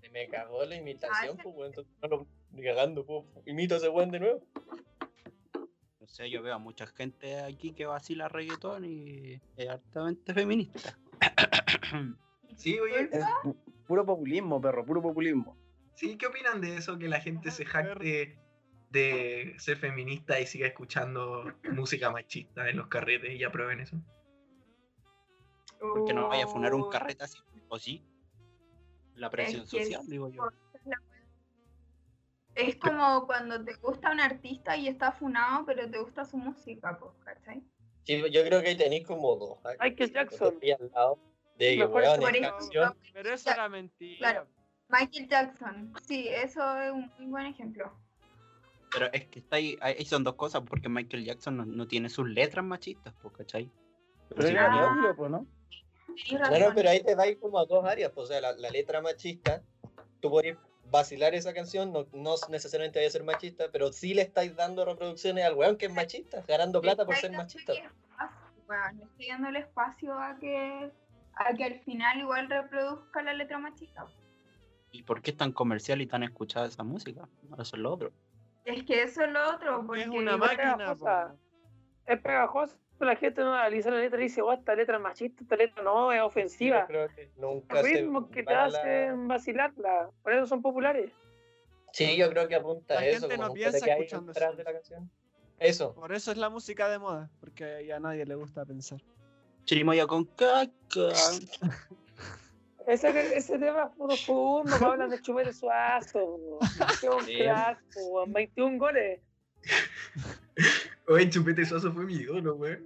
Se 0.00 0.08
me 0.10 0.28
cagó 0.28 0.64
la 0.64 0.74
imitación, 0.76 1.36
Ah, 1.38 1.42
pues. 1.42 1.68
Entonces, 1.68 1.92
no 2.02 2.08
lo 2.08 2.26
cagando, 2.62 3.04
pues. 3.06 3.24
Imito 3.46 3.74
a 3.74 3.78
ese 3.78 3.88
weón 3.88 4.10
de 4.10 4.20
nuevo. 4.20 4.40
No 6.00 6.06
sé, 6.06 6.28
yo 6.30 6.42
veo 6.42 6.54
a 6.54 6.58
mucha 6.58 6.86
gente 6.86 7.40
aquí 7.40 7.72
que 7.72 7.86
vacila 7.86 8.28
reggaetón 8.28 8.84
y 8.84 9.40
es 9.56 9.68
altamente 9.68 10.34
feminista. 10.34 10.98
Sí, 12.56 12.78
oye. 12.78 13.10
Es 13.12 13.22
pu- 13.44 13.54
puro 13.86 14.06
populismo, 14.06 14.58
perro, 14.62 14.84
puro 14.86 15.02
populismo. 15.02 15.58
Sí, 15.96 16.16
¿qué 16.18 16.26
opinan 16.26 16.60
de 16.60 16.76
eso? 16.76 16.98
Que 16.98 17.08
la 17.08 17.20
gente 17.20 17.50
se 17.50 17.64
jacte 17.64 18.38
de 18.90 19.54
ser 19.58 19.76
feminista 19.78 20.38
y 20.40 20.46
siga 20.46 20.66
escuchando 20.68 21.52
música 21.72 22.10
machista 22.10 22.68
en 22.68 22.76
los 22.76 22.86
carretes 22.88 23.34
y 23.34 23.42
aprueben 23.44 23.80
eso. 23.80 23.96
Porque 25.80 26.14
no 26.14 26.28
vaya 26.28 26.44
a 26.44 26.48
funar 26.48 26.72
un 26.74 26.82
Oh, 26.82 26.88
carrete 26.90 27.24
así, 27.24 27.38
o 27.68 27.78
sí. 27.78 28.04
La 29.14 29.30
presión 29.30 29.62
Es 29.64 29.70
que 29.70 29.84
social, 29.84 30.00
es- 30.02 30.08
digo 30.08 30.30
yo. 30.30 30.48
Es 32.54 32.76
como 32.76 33.26
cuando 33.26 33.62
te 33.62 33.74
gusta 33.74 34.10
un 34.12 34.20
artista 34.20 34.76
y 34.78 34.88
está 34.88 35.12
funado, 35.12 35.66
pero 35.66 35.90
te 35.90 35.98
gusta 35.98 36.24
su 36.24 36.38
música, 36.38 36.98
pues, 36.98 37.12
¿cachai? 37.22 37.62
Sí, 38.04 38.22
yo 38.30 38.44
creo 38.44 38.62
que 38.62 38.68
ahí 38.68 38.76
tenéis 38.78 39.06
como 39.06 39.36
dos. 39.36 39.58
¿ah? 39.64 39.72
Michael 39.80 40.12
Jackson. 40.12 40.58
Ahí 40.62 40.70
al 40.70 40.90
lado 40.90 41.18
de 41.58 41.70
que, 41.72 41.76
Mejor 41.78 42.02
weón, 42.02 42.20
por 42.20 42.36
en 42.36 42.44
eso- 42.44 42.56
canción. 42.56 42.96
pero 43.12 43.30
eso 43.34 43.50
era 43.50 43.68
mentira. 43.68 44.18
Claro. 44.18 44.46
Michael 44.88 45.28
Jackson, 45.28 45.92
sí, 46.06 46.28
eso 46.28 46.80
es 46.80 46.92
un 46.92 47.10
muy 47.18 47.26
buen 47.26 47.46
ejemplo. 47.46 47.92
Pero 48.92 49.12
es 49.12 49.26
que 49.26 49.40
está 49.40 49.56
ahí, 49.56 49.76
ahí 49.80 50.04
son 50.04 50.24
dos 50.24 50.34
cosas, 50.34 50.62
porque 50.62 50.88
Michael 50.88 51.24
Jackson 51.24 51.56
no, 51.56 51.64
no 51.66 51.88
tiene 51.88 52.08
sus 52.08 52.28
letras 52.28 52.64
machistas, 52.64 53.12
pues, 53.20 53.34
¿cachai? 53.34 53.70
Pero 54.28 54.36
Pero 54.36 54.48
era 54.48 54.68
neutro, 54.70 55.16
po, 55.16 55.28
¿no? 55.28 55.46
Claro, 56.28 56.72
pero 56.74 56.88
ahí 56.88 57.02
te 57.02 57.14
vas 57.14 57.28
como 57.40 57.58
a 57.58 57.66
dos 57.66 57.84
áreas. 57.84 58.10
pues, 58.12 58.24
o 58.24 58.28
sea, 58.28 58.40
la, 58.40 58.52
la 58.52 58.70
letra 58.70 59.02
machista, 59.02 59.62
tú 60.20 60.30
podés 60.30 60.56
vacilar 60.90 61.34
esa 61.34 61.52
canción, 61.52 61.92
no, 61.92 62.06
no 62.12 62.34
necesariamente 62.48 62.98
vaya 62.98 63.08
a 63.08 63.12
ser 63.12 63.24
machista, 63.24 63.66
pero 63.72 63.92
sí 63.92 64.14
le 64.14 64.22
estáis 64.22 64.54
dando 64.54 64.84
reproducciones 64.84 65.44
al 65.44 65.54
weón 65.54 65.76
que 65.76 65.86
es 65.86 65.92
machista, 65.92 66.44
ganando 66.46 66.80
plata 66.80 67.04
por 67.04 67.16
ser 67.16 67.32
machista. 67.32 67.72
weón, 68.68 68.98
le 68.98 69.04
estoy 69.04 69.28
dando 69.28 69.48
el 69.48 69.56
espacio 69.56 70.18
a 70.18 70.38
que, 70.38 70.90
a 71.34 71.54
que 71.54 71.64
al 71.64 71.80
final 71.80 72.20
igual 72.20 72.48
reproduzca 72.48 73.22
la 73.22 73.34
letra 73.34 73.58
machista. 73.58 74.06
¿Y 74.96 75.02
por 75.02 75.20
qué 75.20 75.30
es 75.32 75.36
tan 75.36 75.52
comercial 75.52 76.00
y 76.00 76.06
tan 76.06 76.22
escuchada 76.22 76.66
esa 76.66 76.82
música? 76.82 77.28
Eso 77.58 77.76
es 77.76 77.82
lo 77.82 77.92
otro. 77.92 78.12
Es 78.64 78.82
que 78.84 79.02
eso 79.02 79.22
es 79.24 79.30
lo 79.30 79.50
otro, 79.54 79.84
porque 79.86 80.02
Es 80.02 80.08
una 80.08 80.36
máquina, 80.36 80.76
pegajosa. 80.76 81.34
Es 82.06 82.20
pegajoso, 82.20 82.76
pero 82.98 83.10
la 83.10 83.16
gente 83.16 83.42
no 83.42 83.52
analiza 83.52 83.90
la 83.90 83.98
letra 83.98 84.18
y 84.20 84.24
dice, 84.24 84.40
oh, 84.42 84.52
esta 84.52 84.74
letra 84.74 84.96
es 84.96 85.02
machista, 85.02 85.42
esta 85.42 85.56
letra 85.56 85.82
no, 85.82 86.10
es 86.12 86.18
Yo 86.18 86.26
ofensiva. 86.26 86.86
creo 86.86 87.08
que 87.14 87.30
nunca 87.36 87.82
se 87.82 87.82
Ritmos 87.82 88.28
que 88.30 88.42
te 88.42 88.52
la- 88.52 88.64
hacen 88.64 89.28
vacilarla, 89.28 90.10
por 90.22 90.32
eso 90.32 90.46
son 90.46 90.62
populares. 90.62 91.12
Sí, 91.92 92.16
yo 92.16 92.28
creo 92.30 92.48
que 92.48 92.54
apunta 92.56 92.94
La 92.94 93.00
a 93.00 93.06
eso. 93.06 93.20
gente 93.20 93.36
como 93.36 93.48
no 93.48 93.54
piensa 93.54 93.78
escuchando 93.86 94.32
detrás 94.32 94.48
eso. 94.50 94.56
de 94.58 94.64
la 94.64 94.72
canción. 94.72 95.10
Eso. 95.58 95.94
Por 95.94 96.12
eso 96.12 96.30
es 96.32 96.36
la 96.38 96.48
música 96.50 96.88
de 96.88 96.98
moda, 96.98 97.30
porque 97.40 97.92
a 97.92 98.00
nadie 98.00 98.24
le 98.26 98.34
gusta 98.34 98.64
pensar. 98.64 99.00
Chirimoya 99.64 100.06
con 100.06 100.24
caca. 100.24 100.70
Ese, 102.86 103.36
ese 103.36 103.58
tema 103.58 103.90
es 104.10 104.24
puro 104.26 104.62
me 104.64 104.76
hablan 104.86 105.10
de 105.10 105.20
Chumel 105.20 105.52
Suazo, 105.52 106.58
que 107.00 107.08
un 107.08 107.24
Sí. 107.24 107.38
crack, 107.38 107.82
po, 107.92 108.24
21 108.28 108.78
goles. 108.78 109.20
Oye, 111.08 111.28
Chupete 111.30 111.64
Soso 111.64 111.92
fue 111.92 112.04
mi 112.04 112.14
ídolo, 112.14 112.54
weón. 112.54 112.84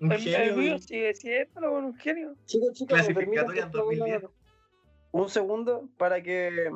Un 0.00 0.12
El, 0.12 0.18
el 0.28 0.34
genio. 0.36 0.56
mío 0.56 0.78
sigue 0.78 1.14
siendo 1.14 1.72
un 1.72 1.94
genio. 1.96 2.34
Chicos, 2.46 2.72
chicos, 2.72 2.98
¿me 2.98 3.04
Clasificatoria 3.04 3.62
permiten, 3.62 3.70
por 3.70 3.80
favor, 3.80 3.96
2010. 3.98 4.30
un 5.12 5.28
segundo 5.28 5.88
para 5.96 6.22
que 6.22 6.70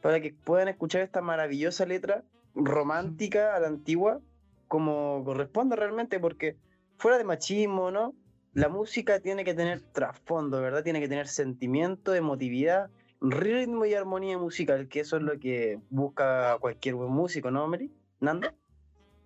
para 0.00 0.20
que 0.20 0.32
puedan 0.32 0.68
escuchar 0.68 1.02
esta 1.02 1.20
maravillosa 1.20 1.84
letra 1.84 2.22
romántica 2.54 3.54
a 3.56 3.60
la 3.60 3.66
antigua 3.68 4.20
como 4.68 5.22
corresponde 5.24 5.74
realmente 5.76 6.20
porque 6.20 6.56
fuera 6.98 7.18
de 7.18 7.24
machismo, 7.24 7.90
¿no? 7.90 8.14
La 8.58 8.68
música 8.68 9.20
tiene 9.20 9.44
que 9.44 9.54
tener 9.54 9.82
trasfondo, 9.92 10.60
¿verdad? 10.60 10.82
Tiene 10.82 10.98
que 10.98 11.06
tener 11.06 11.28
sentimiento, 11.28 12.12
emotividad, 12.12 12.90
ritmo 13.20 13.84
y 13.86 13.94
armonía 13.94 14.36
musical, 14.36 14.88
que 14.88 14.98
eso 14.98 15.16
es 15.16 15.22
lo 15.22 15.38
que 15.38 15.78
busca 15.90 16.56
cualquier 16.58 16.96
buen 16.96 17.12
músico, 17.12 17.52
¿no, 17.52 17.68
Mary? 17.68 17.92
¿Nando? 18.18 18.48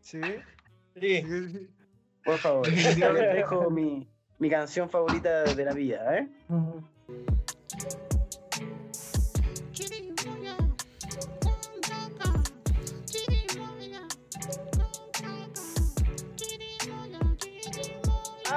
Sí. 0.03 0.21
Sí. 1.01 1.25
Por 2.23 2.37
favor, 2.37 2.69
les 2.69 2.99
dejo 2.99 3.71
mi, 3.71 4.07
mi 4.39 4.51
canción 4.51 4.91
favorita 4.91 5.45
de 5.45 5.65
la 5.65 5.73
vida, 5.73 6.19
¿eh? 6.19 6.29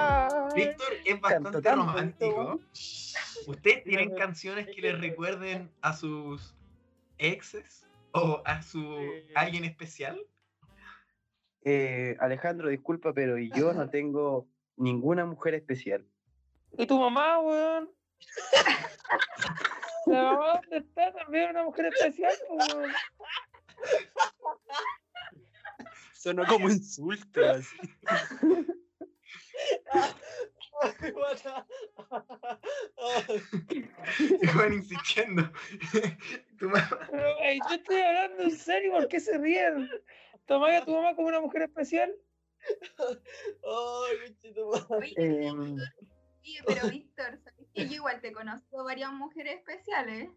Ah, 0.07 0.49
Víctor 0.55 0.87
es 1.05 1.19
bastante 1.21 1.61
tan 1.61 1.77
romántico. 1.79 2.61
¿Ustedes 3.47 3.83
tienen 3.83 4.15
canciones 4.15 4.67
que 4.67 4.81
les 4.81 4.99
recuerden 4.99 5.71
a 5.81 5.93
sus 5.93 6.55
exes? 7.17 7.85
¿O 8.11 8.41
a 8.45 8.61
su 8.61 8.81
Eh. 8.99 9.31
alguien 9.35 9.65
especial? 9.65 10.19
Eh, 11.63 12.15
Alejandro, 12.19 12.69
disculpa, 12.69 13.11
pero 13.13 13.37
yo 13.37 13.73
no 13.73 13.89
tengo 13.91 14.47
ninguna 14.77 15.25
mujer 15.25 15.55
especial. 15.55 16.05
¿Y 16.77 16.85
tu 16.85 16.99
mamá, 16.99 17.39
weón? 17.39 17.91
¿La 20.07 20.21
mamá 20.23 20.61
dónde 20.61 20.77
está? 20.77 21.11
También 21.13 21.49
una 21.51 21.63
mujer 21.63 21.87
especial, 21.87 22.33
weón. 22.49 22.91
Sonó 26.13 26.45
como 26.45 26.69
insulto. 26.69 27.41
así. 27.49 27.75
Van 34.55 34.73
insistiendo. 34.73 35.51
Tu 36.59 36.69
mamá- 36.69 37.07
Pero, 37.11 37.37
ey, 37.41 37.59
yo 37.69 37.75
estoy 37.75 38.01
hablando 38.01 38.43
en 38.43 38.51
serio, 38.57 38.91
¿por 38.93 39.07
qué 39.07 39.19
se 39.19 39.37
ríen? 39.37 39.89
¿Tomáis 40.45 40.81
a 40.81 40.85
tu 40.85 40.91
mamá 40.95 41.15
como 41.15 41.27
una 41.27 41.41
mujer 41.41 41.63
especial? 41.63 42.13
Ay, 42.97 44.17
conchetumare. 44.25 44.85
Oye, 44.89 45.13
Em, 45.17 45.77
sí, 46.41 46.57
pero 46.65 46.87
Víctor, 46.89 47.39
¿sabes 47.43 47.67
que 47.73 47.87
yo 47.87 47.93
igual 47.95 48.21
te 48.21 48.31
conozco 48.31 48.83
varias 48.83 49.11
mujeres 49.11 49.55
especiales? 49.57 50.29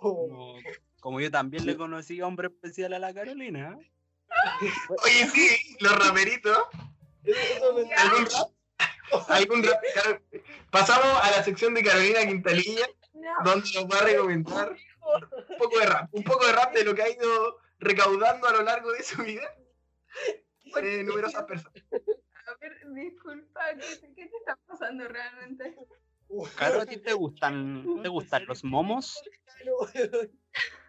Oh. 0.00 0.28
Como, 0.28 0.56
como 1.00 1.20
yo 1.20 1.30
también 1.30 1.64
le 1.66 1.76
conocí 1.76 2.20
a 2.20 2.26
hombre 2.26 2.48
especial 2.48 2.92
a 2.94 2.98
la 2.98 3.14
Carolina. 3.14 3.78
¿eh? 3.80 3.90
Oye, 5.04 5.28
sí, 5.32 5.76
los 5.80 5.96
raperitos. 6.06 6.58
¿Algún 7.96 8.26
rap? 8.26 9.28
¿Algún 9.28 9.62
rap? 9.62 9.80
Claro, 9.92 10.22
Pasamos 10.70 11.20
a 11.22 11.30
la 11.30 11.42
sección 11.42 11.74
de 11.74 11.82
Carolina 11.82 12.26
Quintanilla, 12.26 12.86
No, 13.14 13.30
donde 13.44 13.70
nos 13.74 13.84
va 13.86 13.98
a 13.98 14.04
recomendar 14.04 14.70
un 14.70 15.58
poco 15.58 15.78
de 15.78 15.86
rap. 15.86 16.08
Un 16.12 16.24
poco 16.24 16.46
de 16.46 16.52
rap 16.52 16.74
de 16.74 16.84
lo 16.84 16.94
que 16.94 17.02
ha 17.02 17.08
ido 17.08 17.58
recaudando 17.78 18.48
a 18.48 18.52
lo 18.52 18.62
largo 18.62 18.92
de 18.92 19.02
su 19.02 19.22
vida. 19.22 19.48
Eh, 20.82 21.02
numerosas 21.04 21.44
personas. 21.44 21.82
a 21.92 22.54
ver, 22.60 22.76
disculpa, 22.94 23.60
¿qué, 23.76 24.14
qué 24.14 24.26
te 24.26 24.36
está 24.36 24.58
pasando 24.66 25.06
realmente? 25.08 25.76
Caro, 26.56 26.80
¿a 26.80 26.86
ti 26.86 26.96
te 26.98 27.12
gustan, 27.12 28.02
te 28.02 28.08
gustan 28.08 28.46
los 28.46 28.64
momos? 28.64 29.22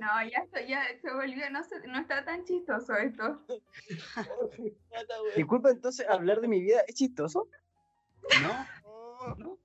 No, 0.00 0.22
ya, 0.28 0.38
esto, 0.38 0.60
ya 0.66 0.84
se 1.00 1.12
volvió, 1.12 1.48
no, 1.50 1.62
se- 1.64 1.86
no 1.86 1.98
está 2.00 2.24
tan 2.24 2.44
chistoso 2.44 2.94
esto. 2.94 3.44
Disculpa, 5.36 5.70
entonces, 5.70 6.06
hablar 6.08 6.40
de 6.40 6.48
mi 6.48 6.60
vida 6.60 6.80
es 6.86 6.94
chistoso. 6.94 7.48
¿No? 8.42 8.66
¿No? 9.38 9.58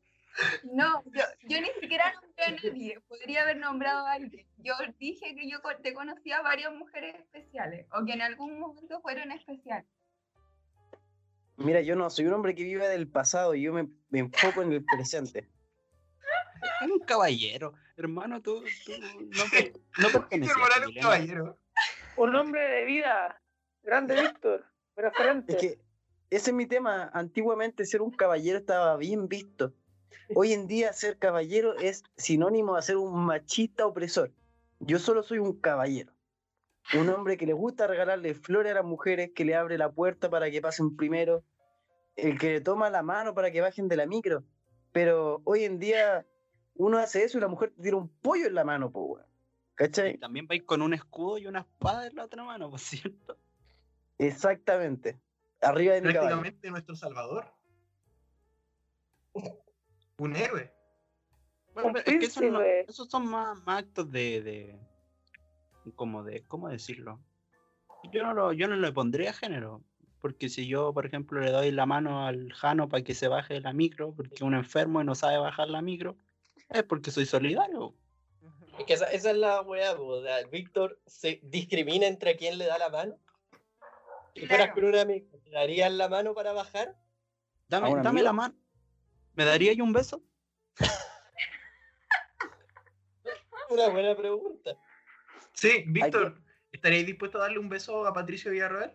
No, 0.63 1.03
yo, 1.05 1.21
yo 1.47 1.61
ni 1.61 1.69
siquiera 1.79 2.11
nombré 2.13 2.43
a 2.45 2.51
nadie, 2.51 2.99
podría 3.01 3.43
haber 3.43 3.57
nombrado 3.57 4.05
a 4.07 4.13
alguien. 4.13 4.47
Yo 4.57 4.73
dije 4.97 5.35
que 5.35 5.47
yo 5.49 5.59
te 5.81 5.93
conocía 5.93 6.41
varias 6.41 6.73
mujeres 6.73 7.15
especiales, 7.19 7.85
o 7.93 8.03
que 8.05 8.13
en 8.13 8.21
algún 8.21 8.59
momento 8.59 8.99
fueron 9.01 9.31
especiales. 9.31 9.85
Mira, 11.57 11.81
yo 11.81 11.95
no 11.95 12.09
soy 12.09 12.25
un 12.25 12.33
hombre 12.33 12.55
que 12.55 12.63
vive 12.63 12.87
del 12.87 13.07
pasado, 13.07 13.53
yo 13.53 13.73
me, 13.73 13.87
me 14.09 14.19
enfoco 14.19 14.63
en 14.63 14.73
el 14.73 14.83
presente. 14.83 15.47
Un 16.81 16.99
caballero. 16.99 17.73
Hermano, 17.97 18.41
tú, 18.41 18.63
tú 18.85 18.91
no, 18.99 19.43
no 19.97 20.09
perteneces 20.09 20.55
Víctor 20.55 20.55
a 20.55 20.59
Morales, 20.59 20.87
este 20.87 20.99
un 20.99 21.01
caballero. 21.01 21.57
Un 22.17 22.35
hombre 22.35 22.61
de 22.61 22.85
vida. 22.85 23.41
Grande 23.83 24.21
Víctor. 24.21 24.65
Referente. 24.95 25.53
Es 25.53 25.59
que 25.59 25.79
ese 26.29 26.49
es 26.51 26.55
mi 26.55 26.65
tema. 26.65 27.09
Antiguamente 27.13 27.85
ser 27.85 28.01
un 28.01 28.11
caballero 28.11 28.57
estaba 28.57 28.97
bien 28.97 29.27
visto. 29.27 29.73
Hoy 30.35 30.53
en 30.53 30.67
día 30.67 30.93
ser 30.93 31.17
caballero 31.17 31.77
es 31.77 32.03
sinónimo 32.17 32.75
de 32.75 32.81
ser 32.81 32.97
un 32.97 33.25
machista 33.25 33.85
opresor. 33.85 34.31
Yo 34.79 34.99
solo 34.99 35.23
soy 35.23 35.39
un 35.39 35.59
caballero. 35.59 36.11
Un 36.93 37.09
hombre 37.09 37.37
que 37.37 37.45
le 37.45 37.53
gusta 37.53 37.87
regalarle 37.87 38.33
flores 38.33 38.71
a 38.71 38.75
las 38.75 38.85
mujeres, 38.85 39.31
que 39.33 39.45
le 39.45 39.55
abre 39.55 39.77
la 39.77 39.91
puerta 39.91 40.29
para 40.29 40.51
que 40.51 40.61
pasen 40.61 40.95
primero, 40.95 41.43
el 42.15 42.37
que 42.37 42.53
le 42.53 42.61
toma 42.61 42.89
la 42.89 43.03
mano 43.03 43.33
para 43.33 43.51
que 43.51 43.61
bajen 43.61 43.87
de 43.87 43.95
la 43.95 44.05
micro. 44.05 44.43
Pero 44.91 45.41
hoy 45.45 45.63
en 45.63 45.79
día 45.79 46.25
uno 46.75 46.97
hace 46.97 47.23
eso 47.23 47.37
y 47.37 47.41
la 47.41 47.47
mujer 47.47 47.71
te 47.75 47.81
tira 47.83 47.97
un 47.97 48.09
pollo 48.09 48.47
en 48.47 48.55
la 48.55 48.63
mano, 48.63 48.91
po, 48.91 49.01
weón. 49.05 49.25
Y 49.25 49.75
¿Cachai? 49.75 50.17
también 50.17 50.47
vais 50.47 50.63
con 50.63 50.81
un 50.81 50.93
escudo 50.93 51.37
y 51.37 51.47
una 51.47 51.59
espada 51.61 52.07
en 52.07 52.15
la 52.15 52.25
otra 52.25 52.43
mano, 52.43 52.69
por 52.69 52.79
cierto. 52.79 53.37
Exactamente. 54.17 55.19
Arriba 55.61 55.93
de 55.95 56.01
mi 56.01 56.07
caballo. 56.13 56.29
Prácticamente 56.29 56.69
nuestro 56.71 56.95
salvador. 56.95 57.45
Un 60.17 60.35
héroe. 60.35 60.71
Bueno, 61.73 61.89
pero 61.93 61.99
es 62.05 62.19
que 62.19 62.25
esos, 62.25 62.43
no- 62.43 62.59
príncipe. 62.59 62.81
esos 62.91 63.09
son 63.09 63.25
más, 63.27 63.57
más 63.65 63.79
actos 63.79 64.11
de, 64.11 64.41
de. 64.43 64.79
como 65.95 66.23
de. 66.23 66.43
¿Cómo 66.43 66.69
decirlo? 66.69 67.19
Yo 68.11 68.21
no, 68.23 68.33
lo, 68.33 68.53
yo 68.53 68.67
no 68.67 68.75
le 68.75 68.91
pondría 68.91 69.33
género. 69.33 69.81
Porque 70.19 70.47
si 70.49 70.67
yo, 70.67 70.93
por 70.93 71.05
ejemplo, 71.05 71.41
le 71.41 71.51
doy 71.51 71.71
la 71.71 71.85
mano 71.85 72.25
al 72.25 72.53
Jano 72.53 72.87
para 72.87 73.03
que 73.03 73.13
se 73.15 73.27
baje 73.27 73.59
la 73.59 73.73
micro, 73.73 74.13
porque 74.13 74.35
es 74.35 74.41
un 74.41 74.53
enfermo 74.53 75.01
y 75.01 75.05
no 75.05 75.15
sabe 75.15 75.37
bajar 75.37 75.69
la 75.69 75.81
micro, 75.81 76.15
es 76.69 76.83
porque 76.83 77.11
soy 77.11 77.25
solidario. 77.25 77.95
Es 78.79 78.85
que 78.85 78.93
esa, 78.93 79.05
esa 79.05 79.31
es 79.31 79.37
la 79.37 79.61
weá, 79.61 79.93
o 79.93 80.21
sea, 80.23 80.43
Víctor 80.47 80.99
se 81.05 81.39
discrimina 81.43 82.07
entre 82.07 82.35
quién 82.35 82.57
le 82.57 82.65
da 82.65 82.77
la 82.77 82.89
mano. 82.89 83.19
Si 84.35 84.47
fueras 84.47 84.67
Claro. 84.67 84.73
con 84.73 84.85
un 84.85 84.95
amigo, 84.95 85.27
¿te 85.43 85.49
darías 85.51 85.91
la 85.93 86.09
mano 86.09 86.33
para 86.33 86.53
bajar? 86.53 86.95
Dame, 87.67 87.87
¿A 87.87 87.89
un 87.91 87.97
dame 87.97 88.09
amigo? 88.09 88.23
la 88.25 88.33
mano. 88.33 88.55
¿Me 89.35 89.45
daría 89.45 89.73
yo 89.73 89.83
un 89.83 89.93
beso? 89.93 90.23
Una 93.69 93.89
buena 93.89 94.15
pregunta. 94.15 94.75
Sí, 95.53 95.83
Víctor, 95.87 96.41
¿estaríais 96.71 97.05
dispuesto 97.05 97.37
a 97.37 97.41
darle 97.41 97.59
un 97.59 97.69
beso 97.69 98.05
a 98.05 98.13
Patricio 98.13 98.51
Villarroel? 98.51 98.91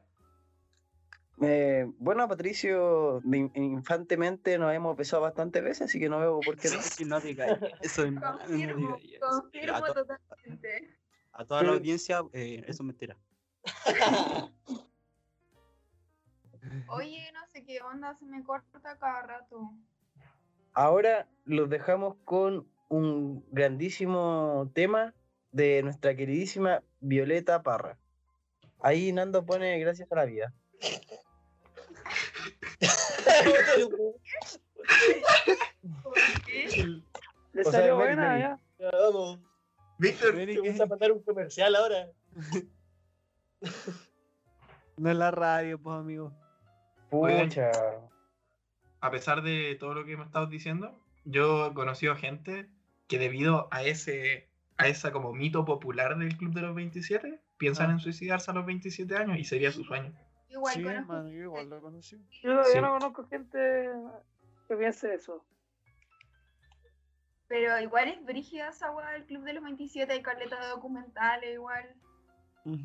Eh, 1.40 1.87
bueno, 1.98 2.27
Patricio, 2.29 3.20
de- 3.22 3.51
infantemente 3.55 4.59
nos 4.59 4.72
hemos 4.74 4.96
besado 4.96 5.22
bastantes 5.22 5.62
veces, 5.62 5.83
así 5.83 6.01
que 6.01 6.09
no 6.09 6.18
veo 6.18 6.40
por 6.40 6.57
qué 6.57 6.68
no. 6.70 6.83
Sí, 6.83 7.05
no 7.05 7.18
eso, 7.18 8.03
hermano, 8.05 8.33
no 8.33 8.38
Confirmo, 8.38 8.96
digáis 8.96 9.12
eso. 9.14 9.27
A, 9.27 9.40
confirmo 9.40 9.87
to- 9.87 9.94
totalmente. 9.94 10.98
a 11.33 11.44
toda 11.44 11.62
la 11.62 11.72
audiencia, 11.72 12.22
eh, 12.33 12.64
eso 12.66 12.83
es 12.83 12.87
mentira. 12.87 13.16
Oye, 16.88 17.31
no 17.33 17.46
sé 17.46 17.64
qué 17.64 17.81
onda, 17.83 18.14
se 18.16 18.24
me 18.24 18.42
corta 18.42 18.81
cada 18.98 19.22
rato. 19.22 19.72
Ahora 20.72 21.29
los 21.44 21.68
dejamos 21.70 22.16
con 22.24 22.66
un 22.88 23.44
grandísimo 23.51 24.70
tema 24.74 25.14
de 25.53 25.83
nuestra 25.83 26.14
queridísima 26.16 26.83
Violeta 27.01 27.62
Parra. 27.62 27.98
Ahí 28.81 29.12
Nando 29.12 29.44
pone 29.44 29.79
gracias 29.79 30.11
a 30.12 30.16
la 30.16 30.24
vida. 30.24 30.53
Le 37.53 37.61
O 37.61 37.64
sea, 37.71 37.73
salió 37.73 37.97
buena 37.97 38.29
Meli. 38.31 38.41
ya. 38.43 38.59
Ya, 38.79 38.91
vamos. 38.93 39.41
Víctor, 39.99 40.35
Te 40.37 40.61
vamos 40.61 40.81
a 40.81 40.87
mandar 40.87 41.12
un 41.12 41.23
comercial 41.23 41.75
ahora. 41.77 42.11
No 44.97 45.11
es 45.12 45.17
la 45.17 45.31
radio, 45.31 45.81
pues, 45.81 45.97
amigo. 45.97 46.33
Pucha. 47.09 47.71
a 49.01 49.11
pesar 49.12 49.43
de 49.43 49.77
todo 49.79 49.95
lo 49.95 50.05
que 50.05 50.12
hemos 50.14 50.27
estado 50.27 50.47
diciendo, 50.49 50.99
yo 51.25 51.69
he 51.69 51.75
conocido 51.75 52.17
gente 52.17 52.69
que 53.07 53.19
debido 53.21 53.69
a 53.71 53.85
ese 53.85 54.49
a 54.77 54.88
esa 54.88 55.12
como 55.12 55.33
mito 55.33 55.64
popular 55.64 56.19
del 56.19 56.37
Club 56.37 56.53
de 56.53 56.62
los 56.62 56.75
27, 56.75 57.41
piensan 57.59 57.91
Ah. 57.91 57.93
en 57.95 58.01
suicidarse 58.01 58.51
a 58.51 58.55
los 58.55 58.67
27 58.67 59.17
años 59.17 59.38
y 59.38 59.45
sería 59.45 59.71
su 59.71 59.85
sueño. 59.85 60.12
Igual 60.48 60.74
Sí, 60.74 60.82
conozco 60.82 61.00
hermano, 61.12 61.28
yo 61.30 61.42
igual 61.42 61.68
lo 61.68 61.80
conocí. 61.80 62.16
Yo 62.42 62.52
todavía 62.52 62.72
Sí. 62.72 62.80
no 62.80 62.92
conozco 62.92 63.26
gente 63.28 63.90
que 64.66 64.76
piense 64.76 65.14
eso. 65.14 65.44
Pero 67.48 67.78
igual 67.80 68.08
es 68.08 68.24
brígida 68.24 68.68
esa 68.68 68.90
weá 68.90 69.11
del 69.11 69.24
Club 69.26 69.42
de 69.44 69.54
los 69.54 69.64
27, 69.64 70.12
hay 70.12 70.22
caleta 70.22 70.61
de 70.61 70.68
documentales 70.68 71.54
igual. 71.54 71.94
Y 72.64 72.76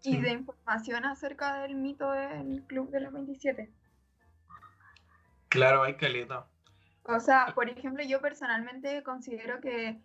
Sí. 0.00 0.20
de 0.20 0.30
información 0.32 1.04
acerca 1.06 1.62
del 1.62 1.74
mito 1.76 2.10
del 2.10 2.62
Club 2.66 2.90
de 2.90 3.00
los 3.00 3.12
27. 3.12 3.72
Claro, 5.48 5.82
hay 5.82 5.96
caleta. 5.96 6.46
O 7.04 7.20
sea, 7.20 7.52
por 7.54 7.68
ejemplo, 7.68 8.02
yo 8.02 8.20
personalmente 8.20 9.02
considero 9.02 9.60
que 9.60 10.00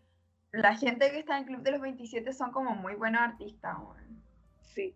la 0.52 0.76
gente 0.76 1.12
que 1.12 1.20
está 1.20 1.38
en 1.38 1.44
el 1.44 1.48
Club 1.50 1.62
de 1.64 1.72
los 1.72 1.82
27 1.82 2.32
son 2.34 2.52
como 2.52 2.76
muy 2.76 2.96
buenos 2.96 3.22
artistas. 3.22 3.78
Sí. 4.62 4.96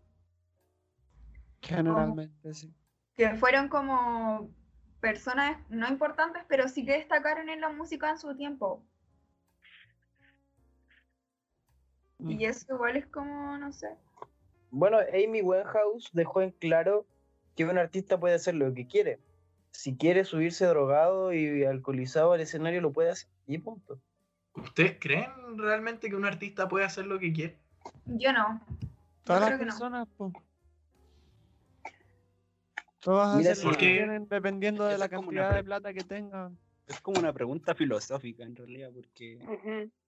Generalmente, 1.63 2.54
sí. 2.54 2.73
que 3.15 3.36
fueron 3.36 3.69
como 3.69 4.49
personas 4.99 5.58
no 5.69 5.88
importantes, 5.88 6.43
pero 6.47 6.67
sí 6.67 6.86
que 6.86 6.93
destacaron 6.93 7.49
en 7.49 7.62
la 7.62 7.69
música 7.69 8.10
en 8.10 8.17
su 8.17 8.36
tiempo. 8.36 8.84
Y 12.19 12.45
eso 12.45 12.73
igual 12.73 12.95
es 12.95 13.06
como, 13.08 13.58
no 13.58 13.71
sé. 13.73 13.89
Bueno, 14.71 14.97
Amy 15.13 15.41
Winehouse 15.41 16.10
dejó 16.13 16.41
en 16.41 16.52
claro 16.52 17.06
que 17.56 17.65
un 17.65 17.78
artista 17.78 18.19
puede 18.19 18.36
hacer 18.36 18.56
lo 18.56 18.73
que 18.73 18.88
quiere. 18.88 19.19
Si 19.71 19.97
quiere 19.97 20.23
subirse 20.23 20.65
drogado 20.65 21.34
y 21.34 21.65
alcoholizado 21.65 22.34
al 22.34 22.41
escenario, 22.41 22.82
lo 22.82 22.93
puede 22.93 23.12
hacer. 23.12 23.30
Y 23.45 23.58
punto. 23.58 23.99
¿Ustedes 24.56 24.97
creen 24.99 25.32
realmente 25.58 26.10
que 26.10 26.15
un 26.15 26.26
artista 26.26 26.69
puede 26.69 26.86
hacer 26.86 27.08
lo 27.08 27.19
que 27.19 27.34
quiere? 27.34 27.58
Yo 28.06 28.32
no. 28.32 28.62
Todas 29.23 29.41
Yo 29.41 29.49
las 29.49 29.76
creo 29.76 29.89
que 29.89 30.19
no. 30.19 30.34
Todas 33.04 33.38
Mira, 33.38 33.54
que 33.54 33.62
Porque- 33.62 34.26
dependiendo 34.30 34.86
de 34.86 34.98
la 34.98 35.06
es 35.06 35.12
cantidad 35.12 35.54
de 35.54 35.63
plata 35.63 35.94
que 35.94 36.04
tengan. 36.04 36.58
Es 36.88 37.00
como 37.02 37.20
una 37.20 37.32
pregunta 37.34 37.74
filosófica 37.76 38.44
en 38.44 38.56
realidad, 38.56 38.89
porque. 38.94 39.39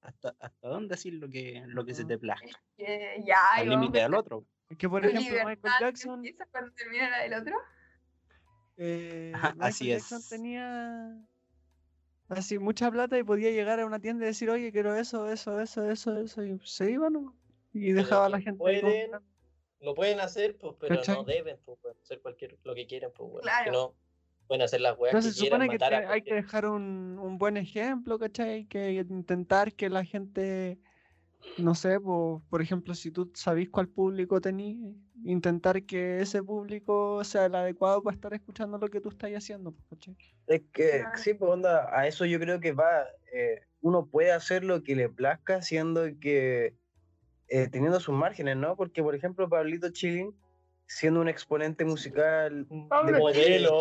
¿hasta, 0.01 0.35
hasta 0.39 0.67
dónde 0.67 0.89
decir 0.95 1.13
lo 1.13 1.29
que, 1.29 1.63
lo 1.67 1.85
que 1.85 1.93
se 1.93 2.03
te 2.05 2.17
plazca? 2.17 2.47
Que 2.77 3.23
ya, 3.25 3.37
Al 3.55 3.69
límite 3.69 4.01
al 4.01 4.13
otro. 4.13 4.45
Es 4.69 4.77
que, 4.77 4.89
por 4.89 5.05
ejemplo, 5.05 5.35
Michael 5.45 5.73
Jackson, 5.79 6.23
cuando 6.51 6.71
termina 6.73 7.09
la 7.09 7.19
del 7.23 7.33
otro. 7.35 7.55
eh, 8.77 9.31
Ajá, 9.35 9.49
Michael 9.53 9.67
así 9.69 9.87
Jackson 9.87 10.19
es. 10.19 10.29
tenía 10.29 11.17
así 12.29 12.59
mucha 12.59 12.91
plata 12.91 13.17
y 13.17 13.23
podía 13.23 13.51
llegar 13.51 13.79
a 13.79 13.85
una 13.85 13.99
tienda 13.99 14.25
y 14.25 14.27
decir, 14.27 14.49
oye, 14.49 14.71
quiero 14.71 14.95
eso, 14.95 15.29
eso, 15.31 15.59
eso, 15.61 15.89
eso, 15.89 16.17
eso, 16.19 16.43
y 16.43 16.59
se 16.63 16.91
iba, 16.91 17.09
¿no? 17.09 17.35
Y 17.73 17.91
dejaba 17.93 18.25
a 18.25 18.29
la 18.29 18.37
que 18.39 18.45
gente 18.45 18.57
pueden. 18.57 19.11
Lo 19.79 19.93
pueden 19.93 20.19
hacer, 20.19 20.57
pues, 20.57 20.75
pero 20.79 20.95
¿Cachai? 20.97 21.15
no 21.17 21.23
deben, 21.23 21.59
pues, 21.65 21.77
pueden 21.81 21.97
hacer 22.01 22.21
cualquier, 22.21 22.57
lo 22.63 22.73
que 22.75 22.87
quieran, 22.87 23.11
pues. 23.15 23.41
Claro. 23.41 23.65
Si 23.65 23.71
no, 23.71 23.95
pueden 24.47 24.61
hacer 24.63 24.81
las 24.81 24.97
weas 24.97 25.13
Entonces 25.13 25.33
que 25.33 25.35
se 25.35 25.39
quieran, 25.41 25.59
supone 25.59 25.69
que 25.69 25.73
matar 25.79 25.93
a 25.93 26.11
hay 26.13 26.21
que 26.23 26.33
dejar 26.33 26.65
un, 26.65 27.19
un 27.19 27.37
buen 27.37 27.57
ejemplo, 27.57 28.17
¿cachai? 28.19 28.49
Hay 28.49 28.65
que 28.67 28.91
intentar 28.93 29.73
que 29.75 29.89
la 29.89 30.03
gente, 30.05 30.79
no 31.57 31.75
sé, 31.75 31.99
po, 31.99 32.43
por 32.49 32.61
ejemplo, 32.61 32.95
si 32.95 33.11
tú 33.11 33.31
sabís 33.35 33.69
cuál 33.69 33.89
público 33.89 34.41
tenés, 34.41 34.77
intentar 35.23 35.85
que 35.85 36.21
ese 36.21 36.43
público 36.43 37.23
sea 37.23 37.45
el 37.45 37.55
adecuado 37.55 38.03
para 38.03 38.15
estar 38.15 38.33
escuchando 38.33 38.77
lo 38.77 38.89
que 38.89 39.01
tú 39.01 39.09
estás 39.09 39.31
haciendo, 39.31 39.73
pues, 39.73 39.87
¿cachai? 39.89 40.17
Es 40.47 40.61
que, 40.73 40.89
Claro. 41.01 41.17
sí, 41.17 41.33
pues 41.33 41.51
onda, 41.51 41.89
a 41.97 42.07
eso 42.07 42.25
yo 42.25 42.39
creo 42.39 42.59
que 42.59 42.71
va. 42.73 43.05
eh, 43.33 43.61
uno 43.81 44.07
puede 44.09 44.31
hacer 44.31 44.63
lo 44.63 44.83
que 44.83 44.95
le 44.95 45.09
plazca, 45.09 45.61
siendo 45.61 46.03
que. 46.19 46.75
Eh, 47.47 47.67
teniendo 47.71 47.99
sus 47.99 48.15
márgenes, 48.15 48.57
¿no? 48.57 48.75
Porque, 48.75 49.01
por 49.03 49.15
ejemplo, 49.15 49.47
Pablito 49.49 49.89
Chilling, 49.89 50.35
siendo 50.87 51.21
un 51.21 51.29
exponente 51.29 51.85
musical. 51.85 52.65
Pablo 52.89 53.11
de- 53.13 53.19
modelo, 53.19 53.79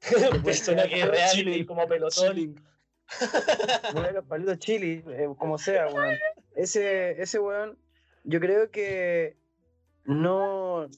personaje 0.44 1.04
real 1.06 1.30
Chile, 1.32 1.66
como 1.66 1.86
pelotón. 1.86 2.34
Chilling. 2.34 2.60
Bueno, 3.92 4.22
Pablito 4.22 4.54
Chili, 4.56 5.04
eh, 5.08 5.28
como 5.38 5.58
sea, 5.58 5.88
weón. 5.88 6.16
Ese, 6.54 7.20
ese 7.20 7.38
weón, 7.38 7.78
yo 8.24 8.40
creo 8.40 8.70
que 8.70 9.36
no. 10.04 10.88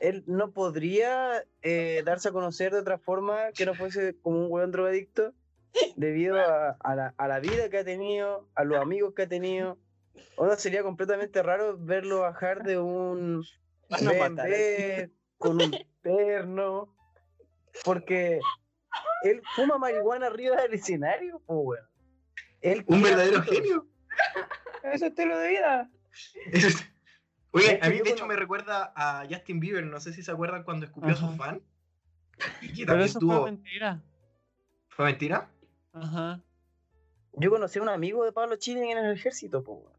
Él 0.00 0.24
no 0.26 0.50
podría 0.50 1.44
eh, 1.62 2.02
darse 2.04 2.28
a 2.28 2.32
conocer 2.32 2.72
de 2.72 2.80
otra 2.80 2.98
forma 2.98 3.52
que 3.52 3.64
no 3.66 3.74
fuese 3.74 4.16
como 4.20 4.40
un 4.40 4.50
weón 4.50 4.72
drogadicto, 4.72 5.32
debido 5.94 6.40
a, 6.40 6.70
a 6.80 6.94
la, 6.96 7.14
a 7.16 7.28
la 7.28 7.38
vida 7.38 7.68
que 7.68 7.78
ha 7.78 7.84
tenido, 7.84 8.48
a 8.56 8.64
los 8.64 8.78
amigos 8.80 9.14
que 9.14 9.22
ha 9.22 9.28
tenido. 9.28 9.78
Onda 10.36 10.56
sería 10.56 10.82
completamente 10.82 11.42
raro 11.42 11.78
verlo 11.78 12.20
bajar 12.20 12.62
de 12.62 12.78
un 12.78 13.44
BMW 13.88 15.10
con 15.38 15.60
un 15.60 15.76
perno, 16.02 16.94
porque 17.84 18.40
él 19.22 19.42
fuma 19.54 19.78
marihuana 19.78 20.26
arriba 20.26 20.60
del 20.62 20.74
escenario, 20.74 21.40
po, 21.40 21.60
weón. 21.60 21.84
Él 22.60 22.84
Un 22.86 23.02
verdadero 23.02 23.42
genio. 23.42 23.86
Eso 24.82 24.92
es 24.92 25.02
estilo 25.02 25.38
de 25.38 25.48
vida. 25.48 25.90
Oye, 27.52 27.74
Es 27.76 27.82
a 27.82 27.90
mí 27.90 28.00
de 28.00 28.10
hecho 28.10 28.26
me 28.26 28.36
recuerda 28.36 28.92
a 28.96 29.24
Justin 29.28 29.60
Bieber, 29.60 29.84
no 29.84 30.00
sé 30.00 30.12
si 30.12 30.22
se 30.22 30.32
acuerdan 30.32 30.64
cuando 30.64 30.86
escupió 30.86 31.12
a 31.12 31.16
su 31.16 31.28
fan. 31.36 31.62
Y 32.60 32.68
que 32.68 32.74
Pero 32.84 32.86
también 32.86 33.08
eso 33.08 33.18
tuvo... 33.18 33.42
fue 33.42 33.52
mentira. 33.52 34.02
¿Fue 34.88 35.04
mentira? 35.06 35.50
Ajá. 35.92 36.40
Yo 37.34 37.50
conocí 37.50 37.78
a 37.78 37.82
un 37.82 37.88
amigo 37.88 38.24
de 38.24 38.32
Pablo 38.32 38.56
Chile 38.56 38.90
en 38.90 38.98
el 38.98 39.12
ejército, 39.12 39.62
po, 39.62 39.74
weón. 39.74 39.93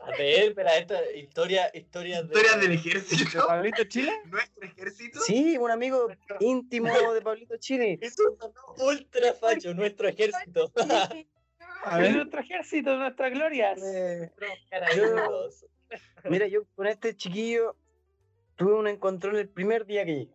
A 0.00 0.10
ver, 0.18 0.52
pero 0.54 0.68
esta 0.70 1.10
historia, 1.12 1.70
historias 1.74 2.28
de... 2.28 2.34
Historias 2.34 2.60
del 2.60 2.68
¿De 2.70 2.74
ejército. 2.74 3.46
Pablito 3.46 3.84
Chile? 3.84 4.12
Nuestro 4.26 4.64
ejército. 4.64 5.20
Sí, 5.20 5.56
un 5.56 5.70
amigo 5.70 6.08
íntimo 6.40 7.12
de 7.12 7.22
Pablito 7.22 7.56
Chile. 7.58 7.98
Eso 8.02 8.36
sonó 8.40 8.54
ultra 8.88 9.32
facho, 9.34 9.72
nuestro 9.74 10.08
ejército. 10.08 10.72
A 11.84 11.96
Es 11.96 12.02
ver. 12.02 12.16
nuestro 12.16 12.40
ejército, 12.40 12.96
nuestras 12.96 13.32
glorias. 13.32 13.80
Eh, 13.82 14.30
Carabineros. 14.70 15.66
mira, 16.24 16.46
yo 16.46 16.64
con 16.76 16.86
este 16.86 17.16
chiquillo 17.16 17.76
tuve 18.56 18.74
un 18.74 18.86
encontrón 18.88 19.36
el 19.36 19.48
primer 19.48 19.84
día 19.86 20.04
que 20.04 20.12
llegué. 20.14 20.32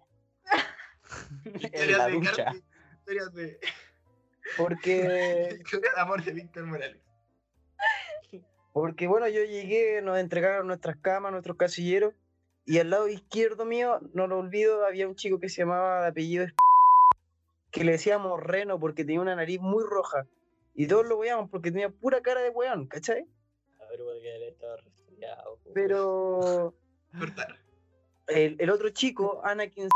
En 1.45 1.55
Historias 1.55 1.97
la 1.97 2.07
de 2.07 2.17
Historias 2.17 3.33
de... 3.33 3.59
Porque, 4.57 5.57
Historias 5.61 5.93
de 5.95 6.01
amor 6.01 6.23
de 6.23 6.31
Víctor 6.33 6.65
Morales. 6.65 7.01
Porque 8.79 9.07
bueno, 9.07 9.27
yo 9.27 9.43
llegué, 9.43 10.03
nos 10.03 10.19
entregaron 10.19 10.67
nuestras 10.67 10.97
camas, 10.97 11.31
nuestros 11.31 11.57
casilleros, 11.57 12.13
y 12.63 12.77
al 12.77 12.91
lado 12.91 13.07
izquierdo 13.07 13.65
mío, 13.65 13.99
no 14.13 14.27
lo 14.27 14.37
olvido, 14.37 14.85
había 14.85 15.07
un 15.07 15.15
chico 15.15 15.39
que 15.39 15.49
se 15.49 15.61
llamaba 15.63 16.03
de 16.03 16.07
apellido 16.09 16.43
Es- 16.45 16.53
que 17.71 17.83
le 17.83 17.93
decíamos 17.93 18.39
Reno 18.39 18.79
porque 18.79 19.03
tenía 19.03 19.21
una 19.21 19.35
nariz 19.35 19.59
muy 19.59 19.83
roja. 19.83 20.27
Y 20.75 20.85
todos 20.85 21.07
lo 21.07 21.17
veíamos 21.17 21.49
porque 21.49 21.71
tenía 21.71 21.89
pura 21.89 22.21
cara 22.21 22.41
de 22.41 22.49
weón, 22.51 22.85
¿cachai? 22.87 23.25
A 23.79 23.89
ver, 23.89 23.99
porque 23.99 24.35
él 24.35 24.43
estaba 24.43 24.77
resfriado. 24.77 25.59
Pero 25.73 26.75
el, 28.27 28.57
el 28.59 28.69
otro 28.69 28.89
chico, 28.91 29.41
Anakin, 29.43 29.89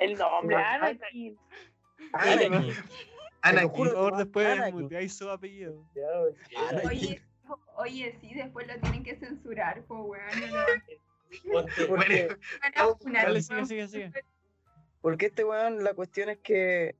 El 0.00 0.14
nombre, 0.16 0.56
Anakin. 0.64 1.38
Anakin, 2.14 2.54
Anakin. 2.54 2.74
Juro. 3.42 3.70
Por 3.72 3.92
favor, 3.92 4.16
después 4.16 4.74
muteáis 4.74 5.14
su 5.14 5.30
apellido. 5.30 5.84
Oye, 6.84 7.22
oye, 7.76 8.18
sí, 8.20 8.34
después 8.34 8.66
lo 8.66 8.78
tienen 8.80 9.02
que 9.04 9.16
censurar, 9.16 9.82
po, 9.84 10.02
weón. 10.02 10.24
Porque, 11.88 12.28
van 12.62 12.72
a 12.74 12.94
funar, 12.96 13.26
Dale, 13.26 13.40
weón. 13.50 13.66
sigue, 13.66 13.86
sigue, 13.88 14.08
sigue. 14.08 14.24
porque 15.00 15.26
este 15.26 15.44
weón, 15.44 15.84
la 15.84 15.94
cuestión 15.94 16.30
es 16.30 16.38
que 16.38 16.96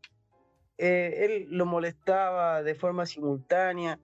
eh, 0.76 1.14
él 1.24 1.46
lo 1.50 1.66
molestaba 1.66 2.62
de 2.62 2.74
forma 2.74 3.06
simultánea. 3.06 3.98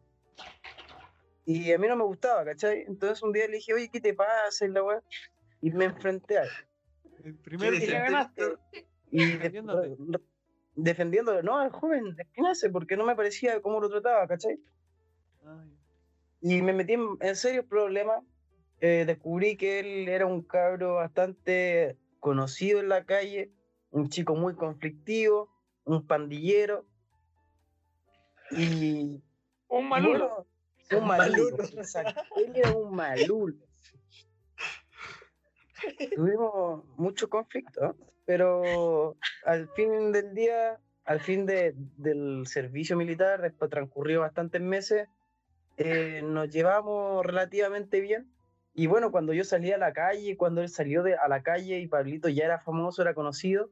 Y 1.47 1.73
a 1.73 1.79
mí 1.79 1.87
no 1.87 1.97
me 1.97 2.05
gustaba, 2.05 2.45
¿cachai? 2.45 2.85
Entonces 2.89 3.23
un 3.23 3.33
día 3.33 3.47
le 3.47 3.57
dije, 3.57 3.75
oye, 3.75 3.91
¿qué 3.91 4.01
te 4.01 4.15
pasa? 4.15 4.65
Y 4.65 4.69
la 4.69 4.83
weá. 4.83 5.03
Y 5.61 5.71
me 5.71 5.85
enfrenté 5.85 6.39
a 6.39 6.45
él. 6.45 6.51
El 7.23 7.35
primero 7.37 7.73
¿Qué 7.79 7.87
que 7.87 7.93
ganaste. 7.93 8.43
Y 9.11 9.27
de- 9.37 10.21
Defendiéndolo, 10.77 11.43
no, 11.43 11.59
al 11.59 11.71
joven, 11.71 12.17
esquinase, 12.19 12.71
porque 12.71 12.97
no 12.97 13.05
me 13.05 13.15
parecía 13.15 13.61
cómo 13.63 13.81
lo 13.81 13.89
trataba, 13.89 14.27
¿cachai? 14.27 14.59
Ay, 15.45 15.79
Y 16.41 16.63
me 16.63 16.73
metí 16.73 16.95
en, 16.95 17.17
en 17.21 17.37
serios 17.37 17.65
problemas. 17.67 18.23
Eh, 18.81 19.05
descubrí 19.07 19.57
que 19.57 19.79
él 19.81 20.09
era 20.09 20.27
un 20.27 20.43
cabro 20.43 20.97
bastante 20.97 21.97
conocido 22.19 22.81
en 22.81 22.89
la 22.89 23.05
calle, 23.05 23.53
un 23.91 24.09
chico 24.09 24.35
muy 24.35 24.55
conflictivo, 24.55 25.49
un 25.85 26.07
pandillero. 26.07 26.87
Y. 28.51 29.23
Un 29.69 29.89
malulo. 29.89 30.47
bueno, 30.91 31.03
un 31.03 31.07
malulo. 31.07 31.63
exacto, 31.77 32.23
Él 32.37 32.53
era 32.55 32.73
un 32.73 32.95
malulo. 32.95 33.57
Tuvimos 36.15 36.85
mucho 36.97 37.29
conflicto, 37.29 37.97
pero 38.25 39.17
al 39.45 39.69
fin 39.71 40.13
del 40.13 40.35
día, 40.35 40.79
al 41.05 41.21
fin 41.21 41.47
de- 41.47 41.75
del 41.97 42.47
servicio 42.47 42.97
militar, 42.97 43.43
después 43.43 43.71
transcurrió 43.71 44.21
bastantes 44.21 44.61
meses, 44.61 45.09
eh, 45.77 46.23
nos 46.25 46.49
llevamos 46.51 47.25
relativamente 47.25 48.01
bien. 48.01 48.31
Y 48.75 48.87
bueno, 48.87 49.13
cuando 49.13 49.33
yo 49.33 49.45
salí 49.45 49.71
a 49.73 49.79
la 49.79 49.93
calle, 49.93 50.37
cuando 50.37 50.61
él 50.63 50.69
salió 50.69 51.03
de, 51.03 51.15
a 51.15 51.29
la 51.29 51.43
calle 51.43 51.79
y 51.79 51.87
Pablito 51.87 52.29
ya 52.29 52.45
era 52.45 52.59
famoso, 52.59 53.03
era 53.03 53.15
conocido, 53.15 53.71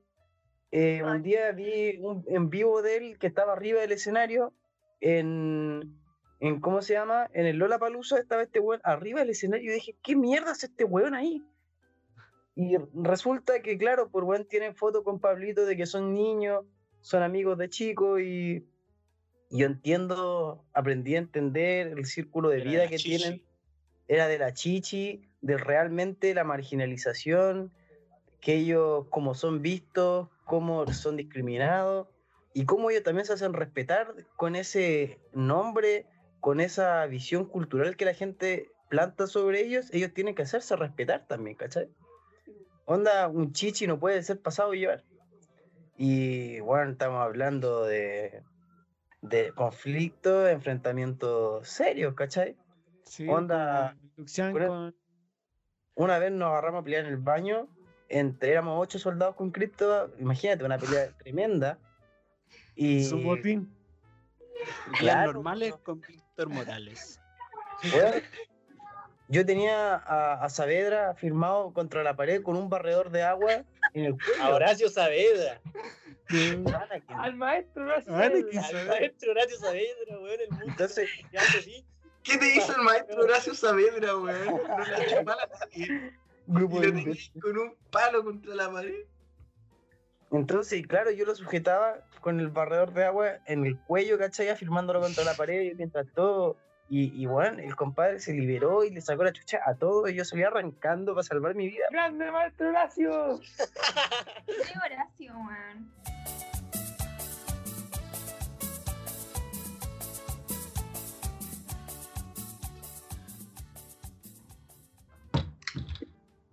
eh, 0.71 1.03
un 1.03 1.23
día 1.23 1.53
vi 1.53 1.99
un 2.01 2.25
en 2.29 2.49
vivo 2.49 2.83
de 2.83 2.97
él 2.97 3.19
que 3.19 3.27
estaba 3.27 3.53
arriba 3.53 3.81
del 3.81 3.93
escenario 3.93 4.55
en, 5.01 5.99
en 6.41 6.61
¿cómo 6.61 6.81
se 6.83 6.95
llama? 6.95 7.29
En 7.35 7.47
el 7.47 7.57
Lola 7.59 7.79
Palusa 7.79 8.19
estaba 8.19 8.43
este 8.43 8.59
weón 8.61 8.81
arriba 8.85 9.21
del 9.21 9.31
escenario 9.31 9.71
y 9.71 9.75
dije, 9.75 9.97
¿qué 10.03 10.17
mierda 10.17 10.53
es 10.53 10.65
este 10.65 10.85
weón 10.85 11.15
ahí? 11.15 11.43
Y 12.55 12.77
resulta 12.95 13.63
que, 13.63 13.79
claro, 13.79 14.11
por 14.11 14.25
weón 14.25 14.45
tienen 14.47 14.75
fotos 14.75 15.03
con 15.05 15.21
Pablito 15.21 15.65
de 15.65 15.77
que 15.77 15.87
son 15.87 16.13
niños, 16.13 16.65
son 17.01 17.23
amigos 17.23 17.57
de 17.59 17.69
chicos 17.69 18.21
y 18.21 18.67
yo 19.51 19.67
entiendo, 19.67 20.65
aprendí 20.73 21.15
a 21.15 21.19
entender 21.19 21.89
el 21.89 22.07
círculo 22.07 22.49
de 22.49 22.61
Era 22.61 22.71
vida 22.71 22.85
la 22.85 22.89
que 22.89 22.97
chichi. 22.97 23.19
tienen. 23.19 23.43
Era 24.09 24.29
de 24.29 24.39
la 24.39 24.53
chichi, 24.53 25.29
de 25.41 25.57
realmente 25.57 26.35
la 26.35 26.45
marginalización, 26.45 27.73
que 28.41 28.57
ellos 28.57 29.07
como 29.11 29.35
son 29.35 29.63
vistos, 29.63 30.29
cómo 30.45 30.87
son 30.93 31.17
discriminados 31.17 32.09
y 32.53 32.67
cómo 32.67 32.91
ellos 32.91 33.05
también 33.05 33.25
se 33.25 33.33
hacen 33.33 33.53
respetar 33.53 34.15
con 34.37 34.57
ese 34.57 35.21
nombre, 35.33 36.07
con 36.41 36.61
esa 36.61 37.07
visión 37.07 37.47
cultural 37.47 37.97
que 37.97 38.05
la 38.05 38.15
gente 38.15 38.71
planta 38.91 39.27
sobre 39.27 39.63
ellos, 39.63 39.89
ellos 39.93 40.13
tienen 40.13 40.35
que 40.35 40.43
hacerse 40.43 40.77
respetar 40.77 41.27
también, 41.27 41.57
¿cachai? 41.57 41.89
Onda, 42.85 43.29
un 43.29 43.53
chichi 43.53 43.87
no 43.87 43.99
puede 43.99 44.23
ser 44.23 44.41
pasado 44.41 44.75
y 44.75 44.81
llevar. 44.81 45.05
Y 45.97 46.61
bueno, 46.61 46.93
estamos 46.93 47.21
hablando 47.23 47.85
de, 47.85 48.43
de 49.21 49.53
conflictos, 49.53 50.49
enfrentamientos 50.51 51.69
serios, 51.69 52.15
¿cachai? 52.15 52.57
Sí, 53.05 53.29
Onda, 53.29 53.97
con 54.53 54.95
Una 55.95 56.19
vez 56.19 56.33
nos 56.33 56.49
agarramos 56.49 56.81
a 56.81 56.85
pelear 56.85 57.05
en 57.05 57.13
el 57.13 57.19
baño, 57.19 57.69
entre, 58.09 58.51
éramos 58.51 58.81
ocho 58.81 58.99
soldados 58.99 59.37
con 59.37 59.51
cripto, 59.51 60.11
imagínate, 60.19 60.65
una 60.65 60.79
pelea 60.79 61.11
tremenda. 61.19 61.79
Y 62.75 63.05
su 63.05 63.21
botín. 63.23 63.73
Días 64.89 64.99
Claro, 64.99 65.33
normales 65.35 65.75
con 65.83 66.01
Víctor 66.01 66.49
Morales. 66.49 67.21
weón, 67.93 68.23
yo 69.29 69.47
tenía 69.47 69.95
a, 69.95 70.45
a 70.45 70.51
Saavedra 70.51 71.15
firmado 71.15 71.73
contra 71.73 72.03
la 72.03 72.17
pared 72.17 72.43
con 72.43 72.57
un 72.57 72.69
barredor 72.69 73.11
de 73.11 73.23
agua 73.23 73.65
en 73.95 74.05
el 74.05 74.13
cuello. 74.15 74.43
A 74.43 74.51
Horacio 74.55 74.89
Saavedra. 74.89 75.61
Al 77.09 77.35
maestro 77.35 77.85
Horacio 77.85 78.13
Saavedra. 78.13 78.67
Al 78.67 78.87
maestro 78.89 79.31
Horacio 79.33 79.57
Saavedra, 79.59 80.19
weón, 80.19 80.41
el 80.41 80.51
mundo. 80.51 80.67
Entonces, 80.69 81.09
vi. 81.67 81.85
¿Qué 82.23 82.39
te 82.39 82.55
hizo 82.55 82.75
el 82.77 82.83
maestro 82.83 83.23
Horacio 83.23 83.55
Saavedra, 83.55 84.17
weón? 84.17 84.61
No 85.25 85.35
y, 85.73 85.83
y 85.83 86.13
grupo 86.47 86.77
lo 86.77 86.81
de 86.83 86.87
tenías 86.89 87.07
imbéciles. 87.07 87.43
con 87.43 87.59
un 87.59 87.77
palo 87.91 88.25
contra 88.25 88.55
la 88.55 88.71
pared. 88.71 89.05
Entonces, 90.31 90.87
claro, 90.87 91.11
yo 91.11 91.27
lo 91.27 91.35
sujetaba 91.35 92.07
con 92.21 92.41
el 92.41 92.49
barredor 92.49 92.93
de 92.95 93.05
agua 93.05 93.39
en 93.47 93.67
el 93.67 93.79
cuello, 93.79 94.19
¿cachai? 94.19 94.49
Afirmándolo 94.49 95.01
contra 95.01 95.25
la 95.25 95.35
pared 95.35 95.75
mientras 95.77 96.07
todo. 96.15 96.57
Y, 96.95 97.23
y 97.23 97.25
bueno, 97.25 97.59
el 97.59 97.75
compadre 97.75 98.21
se 98.21 98.35
liberó 98.35 98.85
y 98.85 98.91
le 98.91 99.01
sacó 99.01 99.25
la 99.25 99.33
chucha 99.33 99.61
a 99.65 99.75
todo 99.75 100.07
y 100.11 100.15
yo 100.15 100.27
salí 100.27 100.43
arrancando 100.43 101.15
para 101.15 101.23
salvar 101.23 101.55
mi 101.55 101.67
vida. 101.69 101.87
Grande 101.91 102.31
maestro 102.31 102.69
Horacio. 102.69 103.41
Qué 104.47 104.79
Horacio, 104.79 105.35
weón. 105.35 105.91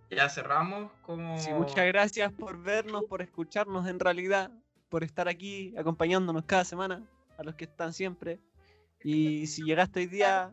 Ya 0.09 0.29
cerramos 0.29 0.89
como... 1.01 1.37
Sí, 1.37 1.51
muchas 1.51 1.85
gracias 1.87 2.31
por 2.31 2.63
vernos, 2.63 3.03
por 3.09 3.21
escucharnos 3.21 3.89
en 3.89 3.99
realidad, 3.99 4.51
por 4.87 5.03
estar 5.03 5.27
aquí 5.27 5.75
acompañándonos 5.77 6.45
cada 6.45 6.63
semana, 6.63 7.03
a 7.37 7.43
los 7.43 7.55
que 7.55 7.65
están 7.65 7.91
siempre. 7.91 8.39
Y 9.03 9.47
si 9.47 9.63
llegaste 9.63 10.01
hoy 10.01 10.07
día, 10.07 10.51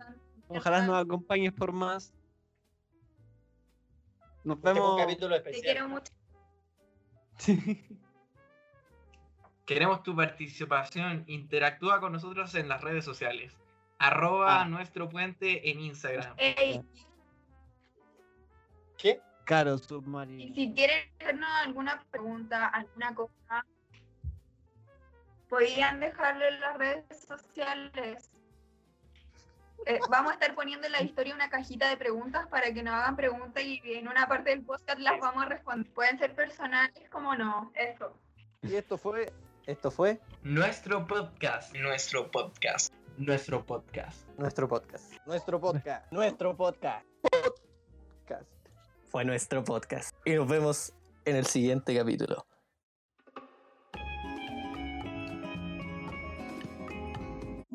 ojalá 0.49 0.83
nos 0.87 0.97
acompañes 1.05 1.53
por 1.53 1.73
más. 1.73 2.13
Nos 4.45 4.59
Este 4.59 4.71
fue 4.71 4.81
un 4.81 4.97
vemos. 4.97 5.01
capítulo 5.01 5.43
Te 5.43 5.51
quiero 5.51 5.87
especial. 5.87 5.89
mucho. 5.89 6.13
Queremos 9.67 10.03
tu 10.05 10.15
participación. 10.15 11.25
Interactúa 11.27 11.99
con 12.01 12.13
nosotros 12.13 12.55
en 12.55 12.69
las 12.69 12.81
redes 12.83 13.05
sociales. 13.05 13.53
Arroba 13.99 14.61
Ah. 14.63 14.65
nuestro 14.67 15.09
puente 15.09 15.69
en 15.71 15.81
Instagram. 15.81 16.35
Ey, 16.39 16.83
¿Qué? 18.97 19.21
Caro 19.45 19.75
y 19.75 19.79
submarino. 19.79 20.55
si 20.55 20.73
quieren 20.73 21.09
hacernos 21.21 21.49
alguna 21.65 22.03
pregunta, 22.11 22.67
alguna 22.69 23.15
cosa, 23.15 23.65
podrían 25.49 26.01
dejarlo 26.01 26.45
en 26.47 26.61
las 26.61 26.79
redes 26.79 27.27
sociales. 27.27 28.31
Eh, 29.85 30.01
vamos 30.11 30.33
a 30.33 30.35
estar 30.35 30.55
poniendo 30.55 30.87
en 30.87 30.93
la 30.93 31.03
historia 31.03 31.35
una 31.35 31.51
cajita 31.51 31.89
de 31.89 31.97
preguntas 31.97 32.47
para 32.49 32.73
que 32.73 32.83
nos 32.83 32.95
hagan 32.95 33.15
preguntas 33.15 33.63
y 33.63 33.81
en 33.85 34.09
una 34.09 34.27
parte 34.27 34.51
del 34.51 34.63
podcast 34.63 34.99
las 34.99 35.21
vamos 35.21 35.45
a 35.45 35.49
responder. 35.49 35.93
Pueden 35.93 36.19
ser 36.19 36.35
personales 36.35 37.09
como 37.11 37.35
no. 37.35 37.71
Eso. 37.75 38.13
Y 38.63 38.75
esto 38.75 38.97
fue, 38.99 39.33
esto 39.67 39.91
fue 39.91 40.21
Nuestro 40.43 41.07
podcast. 41.07 41.75
Nuestro 41.75 42.31
podcast. 42.31 42.93
Nuestro 43.17 43.65
podcast. 43.65 44.29
nuestro 44.37 44.69
podcast. 44.69 45.13
Nuestro 45.27 45.61
podcast. 45.61 46.13
Nuestro 46.13 46.57
podcast. 46.57 47.07
Podcast. 47.23 48.51
Fue 49.09 49.25
nuestro 49.25 49.63
podcast. 49.63 50.17
Y 50.25 50.35
nos 50.35 50.49
vemos 50.49 50.93
en 51.25 51.37
el 51.37 51.47
siguiente 51.47 51.97
capítulo. 51.97 52.47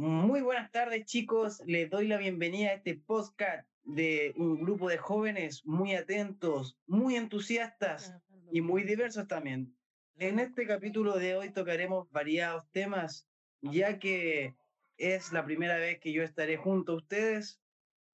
Muy 0.02 0.42
buenas 0.42 0.72
tardes, 0.72 1.06
chicos. 1.06 1.62
Les 1.68 1.88
doy 1.88 2.08
la 2.08 2.18
bienvenida 2.18 2.72
a 2.72 2.74
este 2.74 2.96
podcast 2.96 3.70
de 3.84 4.34
un 4.36 4.60
grupo 4.60 4.90
de 4.90 4.98
jóvenes 4.98 5.64
muy 5.64 5.94
atentos, 5.94 6.76
muy 6.88 7.18
entusiastas 7.18 8.12
y 8.52 8.62
muy 8.62 8.84
diversos 8.84 9.28
también. 9.28 9.78
En 10.18 10.40
este 10.40 10.66
capítulo 10.66 11.20
de 11.20 11.36
hoy 11.36 11.52
tocaremos 11.52 12.10
variados 12.10 12.68
temas, 12.72 13.28
ya 13.62 14.00
que 14.00 14.56
es 14.98 15.32
la 15.34 15.46
primera 15.46 15.76
vez 15.76 16.00
que 16.00 16.12
yo 16.12 16.24
estaré 16.24 16.58
junto 16.58 16.94
a 16.94 16.96
ustedes 16.96 17.62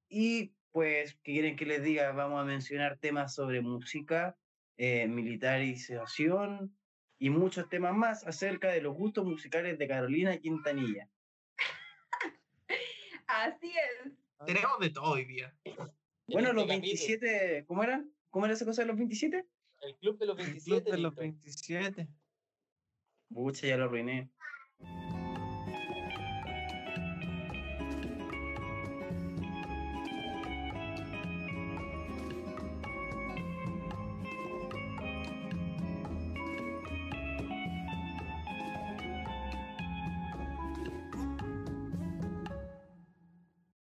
y 0.10 0.52
pues, 0.74 1.18
¿qué 1.24 1.32
quieren 1.32 1.56
que 1.56 1.66
les 1.66 1.82
diga? 1.84 2.12
Vamos 2.12 2.42
a 2.42 2.44
mencionar 2.44 2.98
temas 2.98 3.34
sobre 3.34 3.62
música, 3.62 4.36
eh, 4.76 5.08
militarización 5.08 6.78
y 7.18 7.30
muchos 7.30 7.70
temas 7.70 7.96
más 7.96 8.28
acerca 8.28 8.74
de 8.74 8.82
los 8.82 8.94
gustos 8.94 9.24
musicales 9.24 9.78
de 9.78 9.88
Carolina 9.88 10.38
Quintanilla. 10.38 11.10
Así 13.38 13.72
es. 13.72 14.12
Tenemos 14.46 14.80
de 14.80 14.90
todo 14.90 15.12
hoy 15.12 15.26
día. 15.26 15.54
Bueno, 16.28 16.54
los 16.54 16.66
capítulo, 16.66 16.68
27, 16.68 17.66
¿cómo 17.68 17.84
eran? 17.84 18.12
¿Cómo 18.32 18.46
era 18.46 18.56
esa 18.56 18.66
cosa 18.66 18.82
de 18.82 18.88
los 18.88 18.98
27? 18.98 19.46
El 19.82 19.96
club 19.98 20.18
de 20.18 20.26
los 20.26 20.40
El 20.40 20.46
club 20.46 20.54
27. 20.54 20.92
de 20.92 20.98
los 20.98 21.12
listo. 21.12 21.22
27. 21.22 22.08
Pucha, 23.30 23.68
ya 23.68 23.78
lo 23.78 23.86
arruiné. 23.86 24.30